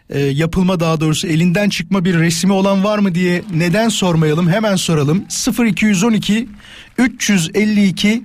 [0.09, 4.49] e, yapılma daha doğrusu elinden çıkma bir resmi olan var mı diye neden sormayalım?
[4.49, 5.25] Hemen soralım.
[5.65, 6.49] 0212
[6.97, 8.23] 352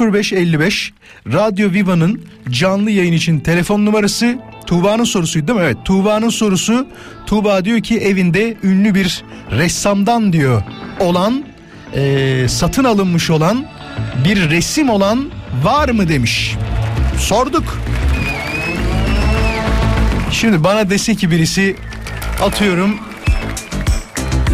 [0.00, 0.92] 0555
[1.26, 4.38] Radyo Viva'nın canlı yayın için telefon numarası
[4.72, 5.64] Tuğba'nın sorusuydu değil mi?
[5.64, 6.86] Evet Tuğba'nın sorusu
[7.26, 10.62] Tuğba diyor ki evinde ünlü bir ressamdan diyor
[11.00, 11.44] olan
[11.94, 13.64] e, satın alınmış olan
[14.24, 15.30] bir resim olan
[15.62, 16.56] var mı demiş.
[17.18, 17.78] Sorduk.
[20.30, 21.76] Şimdi bana dese ki birisi
[22.42, 22.98] atıyorum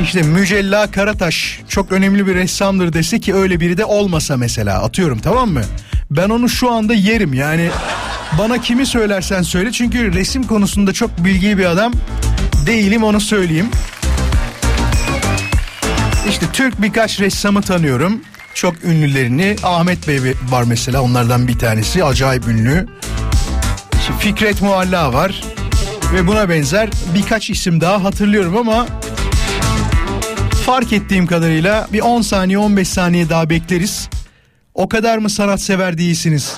[0.02, 5.18] işte Mücella Karataş çok önemli bir ressamdır dese ki öyle biri de olmasa mesela atıyorum
[5.18, 5.62] tamam mı?
[6.10, 7.70] Ben onu şu anda yerim yani
[8.38, 11.92] bana kimi söylersen söyle çünkü resim konusunda çok bilgili bir adam
[12.66, 13.68] değilim onu söyleyeyim.
[16.28, 18.20] İşte Türk birkaç ressamı tanıyorum.
[18.54, 19.56] Çok ünlülerini.
[19.62, 22.04] Ahmet Bey var mesela onlardan bir tanesi.
[22.04, 22.86] Acayip ünlü.
[24.18, 25.42] Fikret Mualla var.
[26.12, 28.86] Ve buna benzer birkaç isim daha hatırlıyorum ama
[30.66, 34.08] fark ettiğim kadarıyla bir 10 saniye 15 saniye daha bekleriz.
[34.78, 36.56] O kadar mı sanatsever değilsiniz?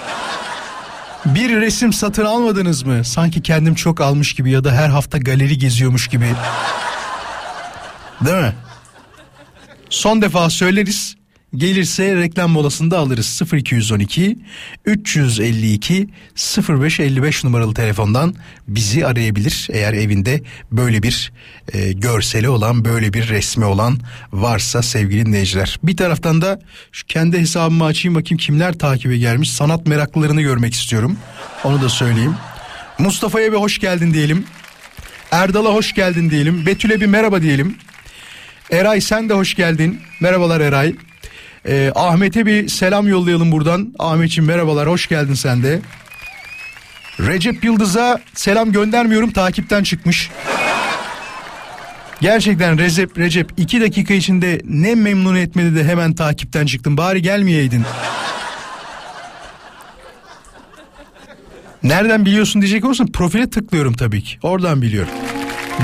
[1.27, 3.05] Bir resim satın almadınız mı?
[3.05, 6.35] Sanki kendim çok almış gibi ya da her hafta galeri geziyormuş gibi.
[8.25, 8.55] Değil mi?
[9.91, 11.17] Son defa söyleriz.
[11.57, 14.39] Gelirse reklam molasında alırız 0212
[14.85, 16.09] 352
[16.69, 18.35] 0555 numaralı telefondan
[18.69, 19.69] bizi arayabilir.
[19.73, 20.43] Eğer evinde
[20.73, 21.33] böyle bir
[21.73, 23.99] e, görseli olan böyle bir resmi olan
[24.33, 25.79] varsa sevgili dinleyiciler.
[25.83, 26.61] Bir taraftan da
[26.93, 29.51] şu kendi hesabımı açayım bakayım kimler takibe gelmiş.
[29.51, 31.17] Sanat meraklılarını görmek istiyorum.
[31.65, 32.35] Onu da söyleyeyim.
[32.99, 34.45] Mustafa'ya bir hoş geldin diyelim.
[35.31, 36.67] Erdal'a hoş geldin diyelim.
[36.67, 37.77] Betül'e bir merhaba diyelim.
[38.71, 40.01] Eray sen de hoş geldin.
[40.21, 40.95] Merhabalar Eray.
[41.69, 43.95] Ee, Ahmet'e bir selam yollayalım buradan.
[43.99, 45.81] Ahmetciğim merhabalar hoş geldin sen de.
[47.21, 50.31] Recep Yıldız'a selam göndermiyorum takipten çıkmış.
[52.21, 56.97] Gerçekten Recep Recep iki dakika içinde ne memnun etmedi de hemen takipten çıktın.
[56.97, 57.85] Bari gelmeyeydin.
[61.83, 64.39] Nereden biliyorsun diyecek olursan profile tıklıyorum tabii ki.
[64.43, 65.13] Oradan biliyorum.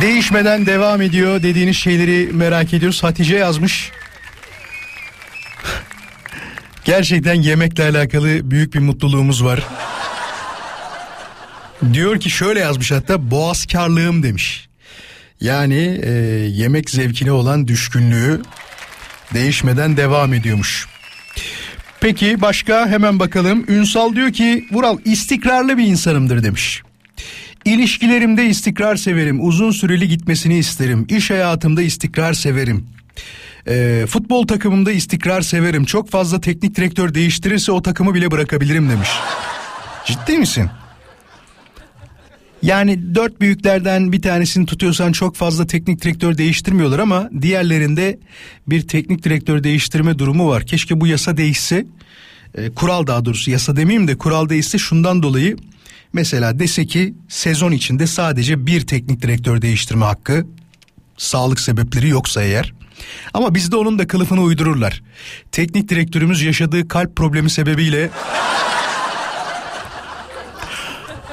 [0.00, 3.02] Değişmeden devam ediyor dediğiniz şeyleri merak ediyoruz.
[3.02, 3.92] Hatice yazmış.
[6.86, 9.66] Gerçekten yemekle alakalı büyük bir mutluluğumuz var.
[11.92, 14.68] Diyor ki şöyle yazmış hatta boğazkarlığım demiş.
[15.40, 16.10] Yani e,
[16.50, 18.42] yemek zevkine olan düşkünlüğü
[19.34, 20.86] değişmeden devam ediyormuş.
[22.00, 23.64] Peki başka hemen bakalım.
[23.68, 26.82] Ünsal diyor ki Vural istikrarlı bir insanımdır demiş.
[27.64, 29.46] İlişkilerimde istikrar severim.
[29.46, 31.06] Uzun süreli gitmesini isterim.
[31.08, 32.95] İş hayatımda istikrar severim.
[33.68, 35.84] E, futbol takımımda istikrar severim.
[35.84, 39.08] Çok fazla teknik direktör değiştirirse o takımı bile bırakabilirim demiş.
[40.04, 40.70] Ciddi misin?
[42.62, 48.18] Yani dört büyüklerden bir tanesini tutuyorsan çok fazla teknik direktör değiştirmiyorlar ama diğerlerinde
[48.66, 50.66] bir teknik direktör değiştirme durumu var.
[50.66, 51.86] Keşke bu yasa değişse.
[52.54, 55.56] E, kural daha doğrusu yasa demeyeyim de kural değişse şundan dolayı
[56.12, 60.46] mesela dese ki sezon içinde sadece bir teknik direktör değiştirme hakkı
[61.16, 62.75] sağlık sebepleri yoksa eğer
[63.34, 65.02] ama bizde onun da kılıfını uydururlar.
[65.52, 68.10] Teknik direktörümüz yaşadığı kalp problemi sebebiyle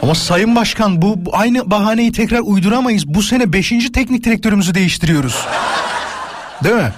[0.03, 3.07] Ama Sayın Başkan bu, aynı bahaneyi tekrar uyduramayız.
[3.07, 3.70] Bu sene 5.
[3.70, 5.45] teknik direktörümüzü değiştiriyoruz.
[6.64, 6.93] Değil mi?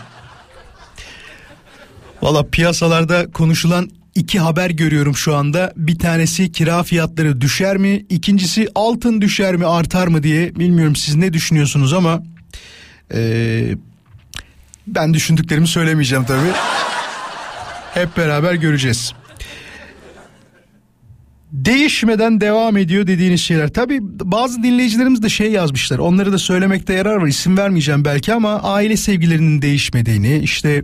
[2.22, 5.74] Valla piyasalarda konuşulan iki haber görüyorum şu anda.
[5.76, 8.06] Bir tanesi kira fiyatları düşer mi?
[8.10, 10.56] İkincisi altın düşer mi artar mı diye.
[10.56, 12.24] Bilmiyorum siz ne düşünüyorsunuz ama...
[13.14, 13.78] eee,
[14.88, 16.52] ben düşündüklerimi söylemeyeceğim tabii.
[17.94, 19.14] Hep beraber göreceğiz.
[21.56, 23.68] Değişmeden devam ediyor dediğiniz şeyler.
[23.74, 25.98] Tabii bazı dinleyicilerimiz de şey yazmışlar.
[25.98, 27.28] Onları da söylemekte yarar var.
[27.28, 30.84] İsim vermeyeceğim belki ama aile sevgilerinin değişmediğini, işte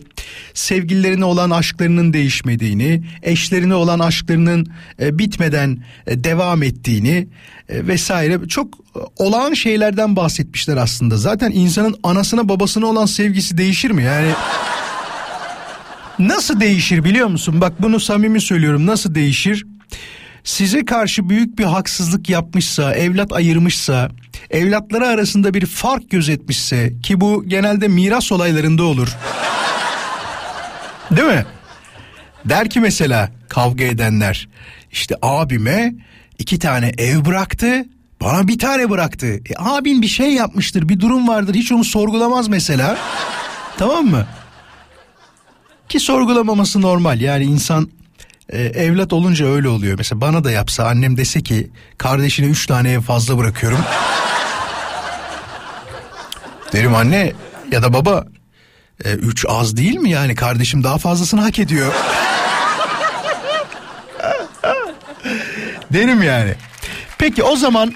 [0.53, 4.67] sevgililerine olan aşklarının değişmediğini, eşlerine olan aşklarının
[5.01, 7.27] e, bitmeden e, devam ettiğini
[7.69, 11.17] e, vesaire çok e, olağan şeylerden bahsetmişler aslında.
[11.17, 14.03] Zaten insanın anasına babasına olan sevgisi değişir mi?
[14.03, 14.29] Yani
[16.19, 17.61] Nasıl değişir biliyor musun?
[17.61, 18.85] Bak bunu samimi söylüyorum.
[18.85, 19.65] Nasıl değişir?
[20.43, 24.11] Size karşı büyük bir haksızlık yapmışsa, evlat ayırmışsa,
[24.49, 29.17] evlatları arasında bir fark gözetmişse ki bu genelde miras olaylarında olur.
[31.11, 31.45] Değil mi?
[32.45, 34.49] Der ki mesela kavga edenler
[34.91, 35.93] işte abime
[36.39, 37.85] iki tane ev bıraktı
[38.21, 39.27] bana bir tane bıraktı.
[39.27, 42.97] E, abin bir şey yapmıştır bir durum vardır hiç onu sorgulamaz mesela.
[43.77, 44.25] tamam mı?
[45.89, 47.89] Ki sorgulamaması normal yani insan
[48.51, 49.97] e, evlat olunca öyle oluyor.
[49.97, 53.79] Mesela bana da yapsa annem dese ki kardeşine üç tane ev fazla bırakıyorum.
[56.73, 57.33] Derim anne
[57.71, 58.25] ya da baba
[59.05, 61.93] e, üç az değil mi yani kardeşim daha fazlasını hak ediyor.
[65.93, 66.53] Derim yani.
[67.17, 67.93] Peki o zaman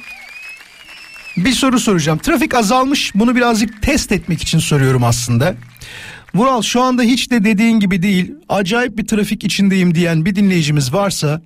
[1.37, 2.19] bir soru soracağım.
[2.19, 5.55] Trafik azalmış bunu birazcık test etmek için soruyorum aslında.
[6.35, 10.93] Vural şu anda hiç de dediğin gibi değil acayip bir trafik içindeyim diyen bir dinleyicimiz
[10.93, 11.41] varsa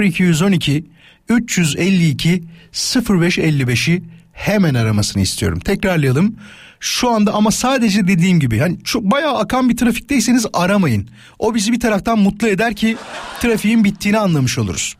[0.00, 0.84] 0212
[1.28, 2.42] 352
[2.72, 4.02] 0555'i
[4.32, 5.60] hemen aramasını istiyorum.
[5.60, 6.36] Tekrarlayalım.
[6.80, 11.08] Şu anda ama sadece dediğim gibi hani çok bayağı akan bir trafikteyseniz aramayın.
[11.38, 12.96] O bizi bir taraftan mutlu eder ki
[13.40, 14.96] trafiğin bittiğini anlamış oluruz.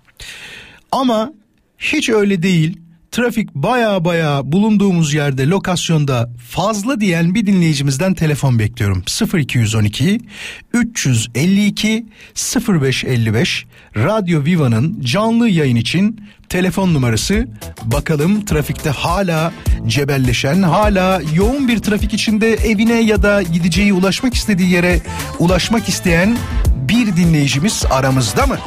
[0.92, 1.32] Ama
[1.78, 2.78] hiç öyle değil.
[3.12, 9.02] Trafik baya baya bulunduğumuz yerde lokasyonda fazla diyen bir dinleyicimizden telefon bekliyorum.
[9.34, 10.20] 0212
[10.74, 12.06] 352
[12.68, 17.48] 0555 Radyo Viva'nın canlı yayın için telefon numarası.
[17.84, 19.52] Bakalım trafikte hala
[19.86, 25.00] cebelleşen, hala yoğun bir trafik içinde evine ya da gideceği ulaşmak istediği yere
[25.38, 26.38] ulaşmak isteyen
[26.88, 28.58] bir dinleyicimiz aramızda mı?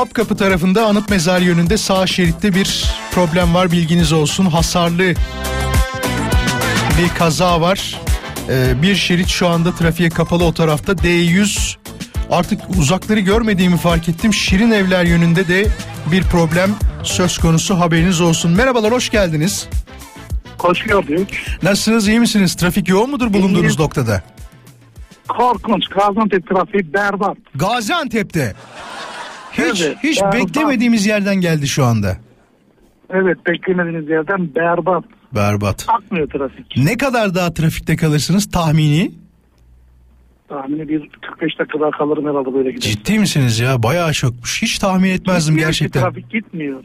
[0.00, 4.46] Topkapı tarafında anıt mezar yönünde sağ şeritte bir problem var bilginiz olsun.
[4.46, 5.14] Hasarlı
[6.98, 8.00] bir kaza var.
[8.48, 10.92] Ee, bir şerit şu anda trafiğe kapalı o tarafta.
[10.92, 11.76] D100
[12.30, 14.34] artık uzakları görmediğimi fark ettim.
[14.34, 15.66] Şirin evler yönünde de
[16.12, 16.70] bir problem
[17.02, 18.50] söz konusu haberiniz olsun.
[18.50, 19.68] Merhabalar hoş geldiniz.
[20.58, 21.46] Hoş gördük.
[21.62, 22.54] Nasılsınız iyi misiniz?
[22.54, 23.82] Trafik yoğun mudur bulunduğunuz İyiyim.
[23.82, 24.22] noktada?
[25.28, 25.88] Korkunç.
[25.88, 27.36] Gaziantep trafiği berbat.
[27.54, 28.54] Gaziantep'te.
[29.52, 30.34] Hiç Evet, hiç berbat.
[30.34, 32.16] beklemediğimiz yerden geldi şu anda.
[33.10, 35.04] Evet beklemediğiniz yerden berbat.
[35.34, 35.86] Berbat.
[35.88, 36.76] Akmıyor trafik.
[36.76, 39.12] Ne kadar daha trafikte kalırsınız tahmini?
[40.48, 42.80] Tahmini bir 45 dakika daha kalırım herhalde böyle gider.
[42.82, 43.82] Ciddi misiniz ya?
[43.82, 44.62] Bayağı çokmuş.
[44.62, 46.00] Hiç tahmin etmezdim Gitmiyor ki, gerçekten.
[46.02, 46.84] Trafik gitmiyor.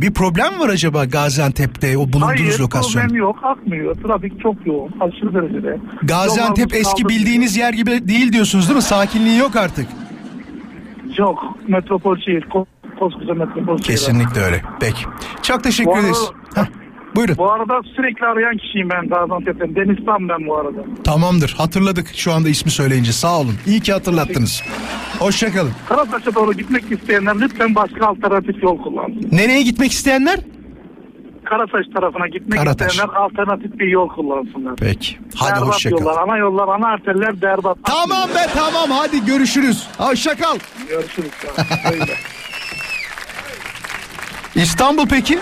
[0.00, 3.02] Bir problem var acaba Gaziantep'te o bulunduğunuz Hayır lokasyon?
[3.02, 3.94] problem yok akmıyor.
[3.94, 4.90] Trafik çok yoğun.
[5.00, 5.78] Aşırı derecede.
[6.02, 7.14] Gaziantep Yollarımız eski kaldı.
[7.14, 8.82] bildiğiniz yer gibi değil diyorsunuz değil mi?
[8.82, 9.86] Sakinliği yok artık.
[11.18, 11.38] Yok.
[11.68, 12.42] Metropol şehir.
[12.42, 12.66] ko-
[12.98, 13.82] Koskoca metropol şehir.
[13.82, 14.62] Kesinlikle öyle.
[14.80, 15.04] Peki.
[15.42, 16.30] Çok teşekkür arada- ederiz.
[16.54, 16.64] Heh,
[17.14, 17.34] buyurun.
[17.38, 19.74] Bu arada sürekli arayan kişiyim ben Gaziantep'ten.
[19.74, 20.78] Deniz Tam ben bu arada.
[21.04, 21.54] Tamamdır.
[21.58, 23.12] Hatırladık şu anda ismi söyleyince.
[23.12, 23.54] Sağ olun.
[23.66, 24.62] İyi ki hatırlattınız.
[25.18, 25.72] Hoşçakalın.
[25.88, 29.28] Karataş'a doğru gitmek isteyenler lütfen başka alternatif yol kullansın.
[29.32, 30.38] Nereye gitmek isteyenler?
[31.50, 32.92] Karataş tarafına gitmek Karataş.
[32.92, 34.76] isteyenler alternatif bir yol kullansınlar.
[34.76, 35.16] Peki.
[35.36, 36.00] Hadi berbat hoşçakalın.
[36.04, 37.78] yollar, ana yollar, ana arterler berbat.
[37.84, 39.86] Tamam be tamam hadi görüşürüz.
[39.98, 40.58] Hoşçakal.
[40.88, 41.30] Görüşürüz.
[44.54, 45.38] İstanbul peki?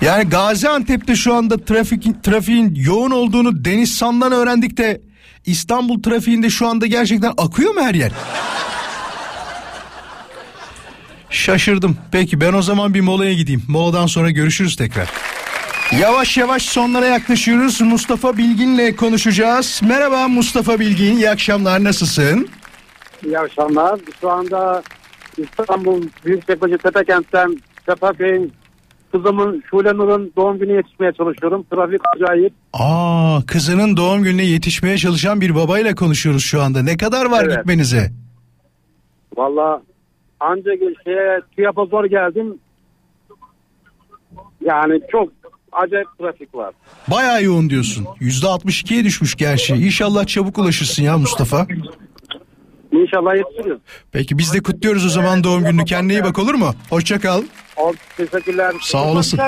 [0.00, 5.00] Yani Gaziantep'te şu anda trafik, trafiğin yoğun olduğunu Deniz San'dan öğrendik de
[5.46, 8.12] İstanbul trafiğinde şu anda gerçekten akıyor mu her yer?
[11.34, 11.96] Şaşırdım.
[12.12, 13.62] Peki ben o zaman bir molaya gideyim.
[13.68, 15.08] Moladan sonra görüşürüz tekrar.
[16.00, 17.80] Yavaş yavaş sonlara yaklaşıyoruz.
[17.80, 19.80] Mustafa Bilgin'le konuşacağız.
[19.88, 21.16] Merhaba Mustafa Bilgin.
[21.16, 21.84] İyi akşamlar.
[21.84, 22.48] Nasılsın?
[23.24, 24.00] İyi akşamlar.
[24.20, 24.82] Şu anda
[25.38, 27.56] İstanbul Büyükçekmece Tepekent'ten
[27.86, 28.52] Sefaköy'ün
[29.12, 31.66] kızımın Şule Nur'un doğum günü yetişmeye çalışıyorum.
[31.70, 32.52] Trafik acayip.
[32.72, 36.82] Aa kızının doğum gününe yetişmeye çalışan bir babayla konuşuyoruz şu anda.
[36.82, 37.56] Ne kadar var Evet.
[37.56, 38.12] gitmenize?
[39.36, 39.82] Valla
[40.40, 40.70] anca
[41.04, 42.58] şeye TÜYAP'a zor geldim.
[44.64, 45.28] Yani çok
[45.72, 46.74] acayip trafik var.
[47.08, 48.06] Bayağı yoğun diyorsun.
[48.20, 49.74] Yüzde 62'ye düşmüş gerçi.
[49.74, 51.66] İnşallah çabuk ulaşırsın ya Mustafa.
[52.92, 53.78] İnşallah yetişiriz.
[54.12, 55.84] Peki biz de kutluyoruz o zaman doğum gününü.
[55.84, 56.74] Kendine iyi bak olur mu?
[56.90, 57.42] Hoşça kal.
[57.76, 58.74] Ol, teşekkürler.
[58.80, 59.40] Sağ olasın.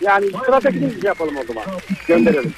[0.00, 1.64] Yani sıradakini şey yapalım o zaman.
[2.08, 2.52] Gönderelim.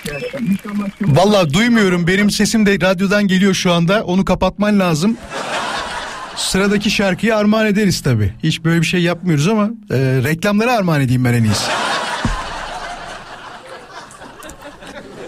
[1.00, 2.06] Vallahi duymuyorum.
[2.06, 4.04] Benim sesim de radyodan geliyor şu anda.
[4.04, 5.16] Onu kapatman lazım.
[6.38, 8.32] Sıradaki şarkıyı armağan ederiz tabii.
[8.42, 11.70] Hiç böyle bir şey yapmıyoruz ama e, reklamları armağan edeyim ben en iyisi.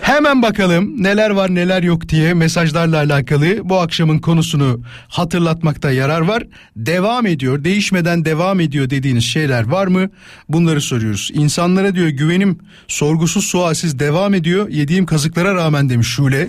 [0.00, 6.42] Hemen bakalım neler var neler yok diye mesajlarla alakalı bu akşamın konusunu hatırlatmakta yarar var.
[6.76, 10.10] Devam ediyor, değişmeden devam ediyor dediğiniz şeyler var mı?
[10.48, 11.30] Bunları soruyoruz.
[11.34, 12.58] İnsanlara diyor güvenim
[12.88, 14.68] sorgusuz sualsiz devam ediyor.
[14.68, 16.48] Yediğim kazıklara rağmen demiş Şule.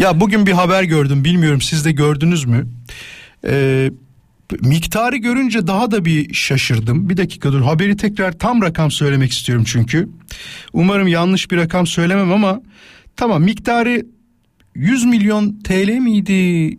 [0.00, 2.66] Ya bugün bir haber gördüm bilmiyorum siz de gördünüz mü?
[3.46, 3.90] Ee,
[4.60, 7.10] miktarı görünce daha da bir şaşırdım.
[7.10, 10.08] Bir dakika dur haberi tekrar tam rakam söylemek istiyorum çünkü.
[10.72, 12.62] Umarım yanlış bir rakam söylemem ama
[13.16, 14.06] tamam miktarı
[14.74, 16.78] 100 milyon TL miydi?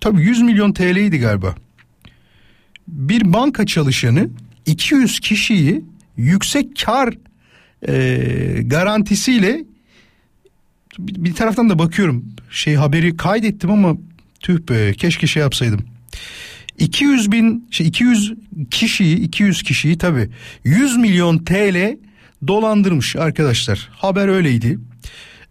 [0.00, 1.54] Tabii 100 milyon TL'ydi galiba.
[2.88, 4.28] Bir banka çalışanı
[4.66, 5.84] 200 kişiyi
[6.16, 7.14] yüksek kar
[7.88, 9.64] e, garantisiyle
[10.98, 13.96] bir taraftan da bakıyorum şey haberi kaydettim ama
[14.40, 15.80] tüh be keşke şey yapsaydım.
[16.78, 18.34] 200 bin şey 200
[18.70, 20.28] kişiyi 200 kişiyi tabi
[20.64, 21.96] 100 milyon TL
[22.46, 24.78] dolandırmış arkadaşlar haber öyleydi.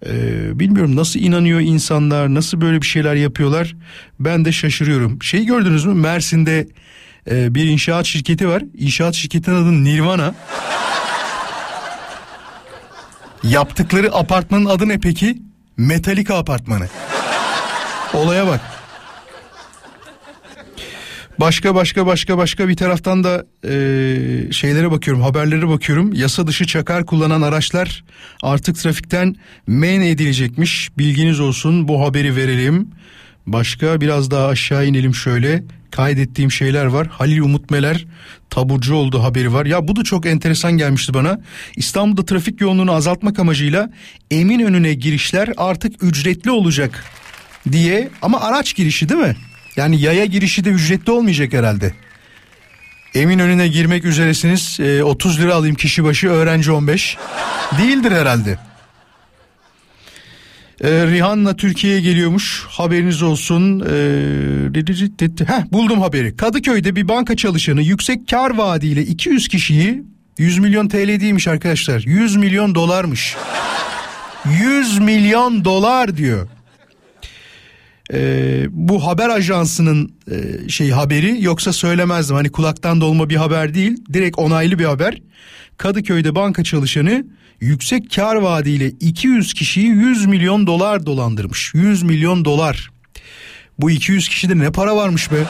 [0.06, 3.76] Ee, bilmiyorum nasıl inanıyor insanlar nasıl böyle bir şeyler yapıyorlar
[4.20, 5.24] ben de şaşırıyorum.
[5.24, 6.68] Şey gördünüz mü Mersin'de
[7.32, 10.36] e, bir inşaat şirketi var inşaat şirketinin adı Nirvana.
[13.44, 15.38] Yaptıkları apartmanın adı ne peki?
[15.78, 16.88] Metallica apartmanı.
[18.14, 18.62] Olaya bak.
[21.40, 26.14] Başka başka başka başka bir taraftan da e, şeylere bakıyorum haberlere bakıyorum.
[26.14, 28.04] Yasa dışı çakar kullanan araçlar
[28.44, 29.36] artık trafikten
[29.68, 30.90] men edilecekmiş.
[30.98, 32.88] Bilginiz olsun bu haberi verelim.
[33.48, 35.64] Başka biraz daha aşağı inelim şöyle.
[35.92, 37.08] Kaydettiğim şeyler var.
[37.08, 38.06] Halil Umut Meler
[38.50, 39.66] taburcu oldu haberi var.
[39.66, 41.40] Ya bu da çok enteresan gelmişti bana.
[41.76, 43.90] İstanbul'da trafik yoğunluğunu azaltmak amacıyla
[44.32, 47.04] Eminönü'ne girişler artık ücretli olacak
[47.72, 49.36] diye ama araç girişi değil mi?
[49.76, 51.94] Yani yaya girişi de ücretli olmayacak herhalde.
[53.14, 57.18] Eminönü'ne girmek üzeresiniz e, 30 lira alayım kişi başı öğrenci 15
[57.78, 58.58] değildir herhalde.
[60.82, 63.80] E, Rihanna Türkiye'ye geliyormuş haberiniz olsun.
[63.80, 66.38] E, heh, buldum haberi.
[66.38, 70.04] Kadıköy'de bir banka çalışanı yüksek kar vaadiyle 200 kişiyi
[70.38, 73.36] 100 milyon TL değilmiş arkadaşlar 100 milyon dolarmış.
[74.46, 76.48] 100 milyon dolar diyor.
[78.14, 83.98] Ee, bu haber ajansının e, şey haberi yoksa söylemezdim hani kulaktan dolma bir haber değil
[84.14, 85.22] direkt onaylı bir haber
[85.78, 87.26] Kadıköy'de banka çalışanı
[87.62, 91.72] yüksek kar vaadiyle 200 kişiyi 100 milyon dolar dolandırmış.
[91.74, 92.90] 100 milyon dolar.
[93.80, 95.44] Bu 200 kişide ne para varmış be?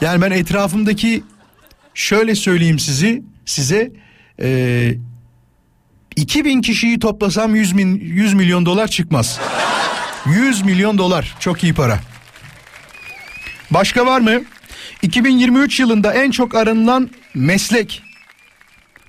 [0.00, 1.24] Yani ben etrafımdaki
[1.94, 3.92] şöyle söyleyeyim sizi size
[4.42, 4.94] e,
[6.16, 9.40] 2000 kişiyi toplasam 100, min, 100 milyon dolar çıkmaz.
[10.26, 12.00] 100 milyon dolar çok iyi para.
[13.70, 14.42] Başka var mı?
[15.02, 18.02] 2023 yılında en çok aranılan meslek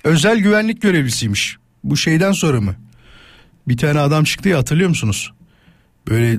[0.06, 1.56] özel güvenlik görevlisiymiş.
[1.84, 2.74] Bu şeyden sonra mı?
[3.68, 5.32] Bir tane adam çıktı ya hatırlıyor musunuz?
[6.08, 6.38] Böyle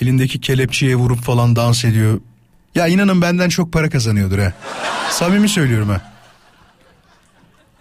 [0.00, 2.20] elindeki kelepçeye vurup falan dans ediyor.
[2.74, 4.52] Ya inanın benden çok para kazanıyordur ha.
[5.10, 6.12] Samimi söylüyorum ha.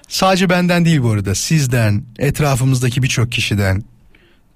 [0.08, 1.36] Sadece benden değil bu arada.
[1.36, 3.84] Sizden, etrafımızdaki birçok kişiden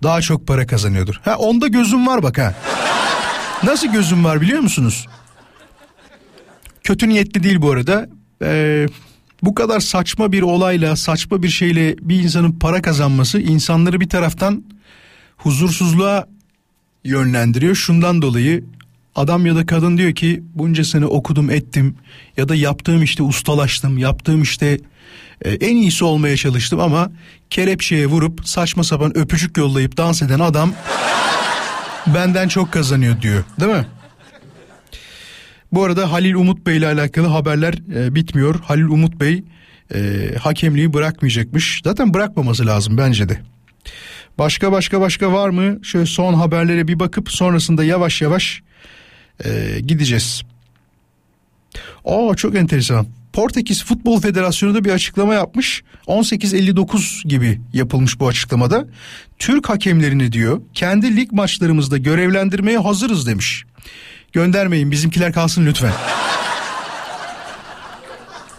[0.04, 1.16] daha çok para kazanıyordur.
[1.24, 2.56] Ha onda gözüm var bak ha.
[3.64, 5.08] Nasıl gözüm var biliyor musunuz?
[6.84, 8.10] Kötü niyetli değil bu arada.
[8.44, 8.88] Ee,
[9.44, 14.64] bu kadar saçma bir olayla, saçma bir şeyle bir insanın para kazanması insanları bir taraftan
[15.38, 16.28] huzursuzluğa
[17.04, 17.76] yönlendiriyor.
[17.76, 18.64] Şundan dolayı
[19.16, 21.96] adam ya da kadın diyor ki bunca sene okudum ettim
[22.38, 24.80] ya da yaptığım işte ustalaştım, yaptığım işte
[25.46, 27.12] e, en iyisi olmaya çalıştım ama
[27.50, 30.74] kelepçeye vurup saçma sapan öpücük yollayıp dans eden adam
[32.08, 33.86] benden çok kazanıyor diyor değil mi?
[35.72, 38.60] Bu arada Halil Umut Bey ile alakalı haberler e, bitmiyor.
[38.60, 39.44] Halil Umut Bey
[39.96, 41.82] e, hakemliği bırakmayacakmış.
[41.84, 43.42] Zaten bırakmaması lazım bence de.
[44.38, 45.84] Başka başka başka var mı?
[45.84, 48.62] Şöyle son haberlere bir bakıp sonrasında yavaş yavaş
[49.46, 50.42] e, gideceğiz.
[52.06, 53.08] Aa çok enteresan.
[53.34, 55.84] Portekiz Futbol Federasyonu da bir açıklama yapmış.
[56.08, 58.88] 18.59 gibi yapılmış bu açıklamada.
[59.40, 63.66] Türk hakemlerini diyor kendi lig maçlarımızda görevlendirmeye hazırız demiş.
[64.34, 65.92] Göndermeyin bizimkiler kalsın lütfen.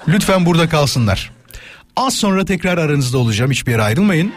[0.09, 1.31] lütfen burada kalsınlar.
[1.97, 4.33] Az sonra tekrar aranızda olacağım hiçbir yere ayrılmayın.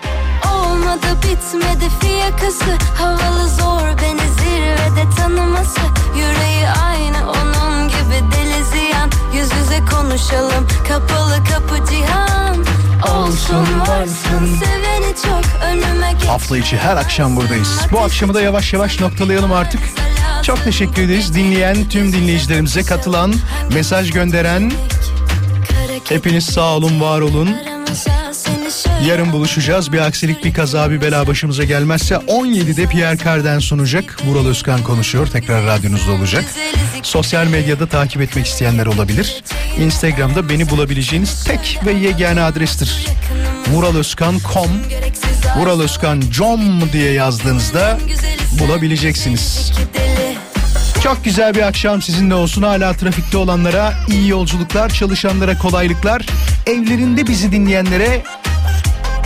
[0.54, 5.80] Olmadı bitmedi fiyakası Havalı zor beni zirvede tanıması
[6.18, 12.43] Yüreği aynı onun gibi deli ziyan Yüz yüze konuşalım kapalı kapı cihan
[13.16, 17.80] Olsun varsın seveni çok önüme geç Hafta içi her akşam buradayız.
[17.92, 19.82] Bu akşamı da yavaş yavaş noktalayalım artık.
[20.44, 23.34] Çok teşekkür ederiz dinleyen tüm dinleyicilerimize katılan,
[23.74, 24.72] mesaj gönderen.
[26.10, 27.50] Hepiniz sağ olun, var olun.
[29.08, 29.92] Yarın buluşacağız.
[29.92, 34.18] Bir aksilik, bir kaza, bir bela başımıza gelmezse 17'de Pierre Carden sunacak.
[34.26, 35.28] Vural Özkan konuşuyor.
[35.28, 36.46] Tekrar radyonuzda olacak.
[37.04, 39.44] Sosyal medyada takip etmek isteyenler olabilir.
[39.80, 43.08] Instagram'da beni bulabileceğiniz tek ve yegane adrestir.
[43.68, 44.70] vuralözkan.com
[45.58, 48.00] vuralözkan.com diye yazdığınızda
[48.60, 49.72] bulabileceksiniz.
[51.04, 52.62] Çok güzel bir akşam sizinle olsun.
[52.62, 56.26] Hala trafikte olanlara iyi yolculuklar, çalışanlara kolaylıklar,
[56.68, 58.24] evlerinde bizi dinleyenlere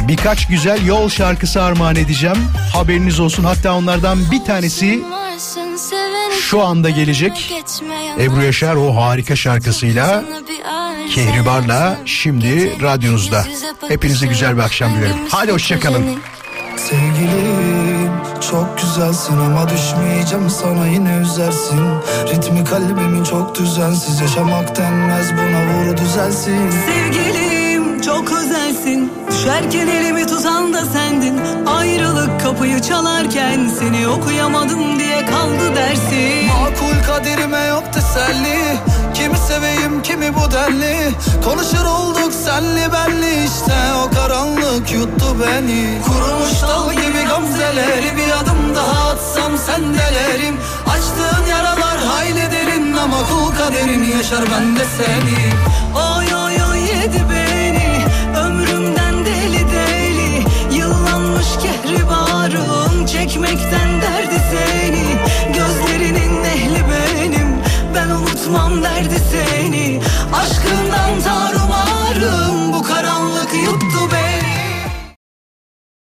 [0.08, 2.38] birkaç güzel yol şarkısı armağan edeceğim.
[2.74, 3.44] Haberiniz olsun.
[3.44, 5.04] Hatta onlardan bir tanesi
[6.42, 7.54] şu anda gelecek.
[8.20, 10.24] Ebru Yaşar o harika şarkısıyla
[11.16, 13.44] Kehribar'la şimdi radyonuzda.
[13.88, 15.16] Hepinize güzel bir akşam dilerim.
[15.30, 16.06] Hadi hoşçakalın.
[16.78, 18.12] Sevgilim
[18.52, 21.80] çok güzelsin ama düşmeyeceğim sana yine üzersin
[22.28, 27.67] Ritmi kalbimin çok düzensiz yaşamak denmez buna vur düzelsin Sevgilim
[28.02, 29.14] çok özelsin.
[29.32, 31.40] Düşerken elimi tutan da sendin.
[31.66, 36.48] Ayrılık kapıyı çalarken Seni okuyamadım diye kaldı dersin.
[36.48, 38.58] Makul kaderime yok teselli.
[39.14, 40.98] Kimi seveyim kimi bu denli.
[41.46, 43.46] Konuşur olduk senli benli.
[43.46, 43.76] İşte
[44.06, 46.02] O karanlık yuttu beni.
[46.06, 53.56] Kurumuş dal gibi gamzeleri Bir adım daha atsam sendelerim Açtığın yaralar hayli derin Ama kul
[53.56, 55.54] kaderin yaşar ben de seni
[55.96, 56.18] Oh
[63.08, 65.06] çekmekten derdi seni.
[65.54, 67.48] Gözlerinin ehli benim.
[67.96, 70.00] Ben unutmam derdi seni.
[70.34, 73.87] Aşkından tarumarım bu karanlık yut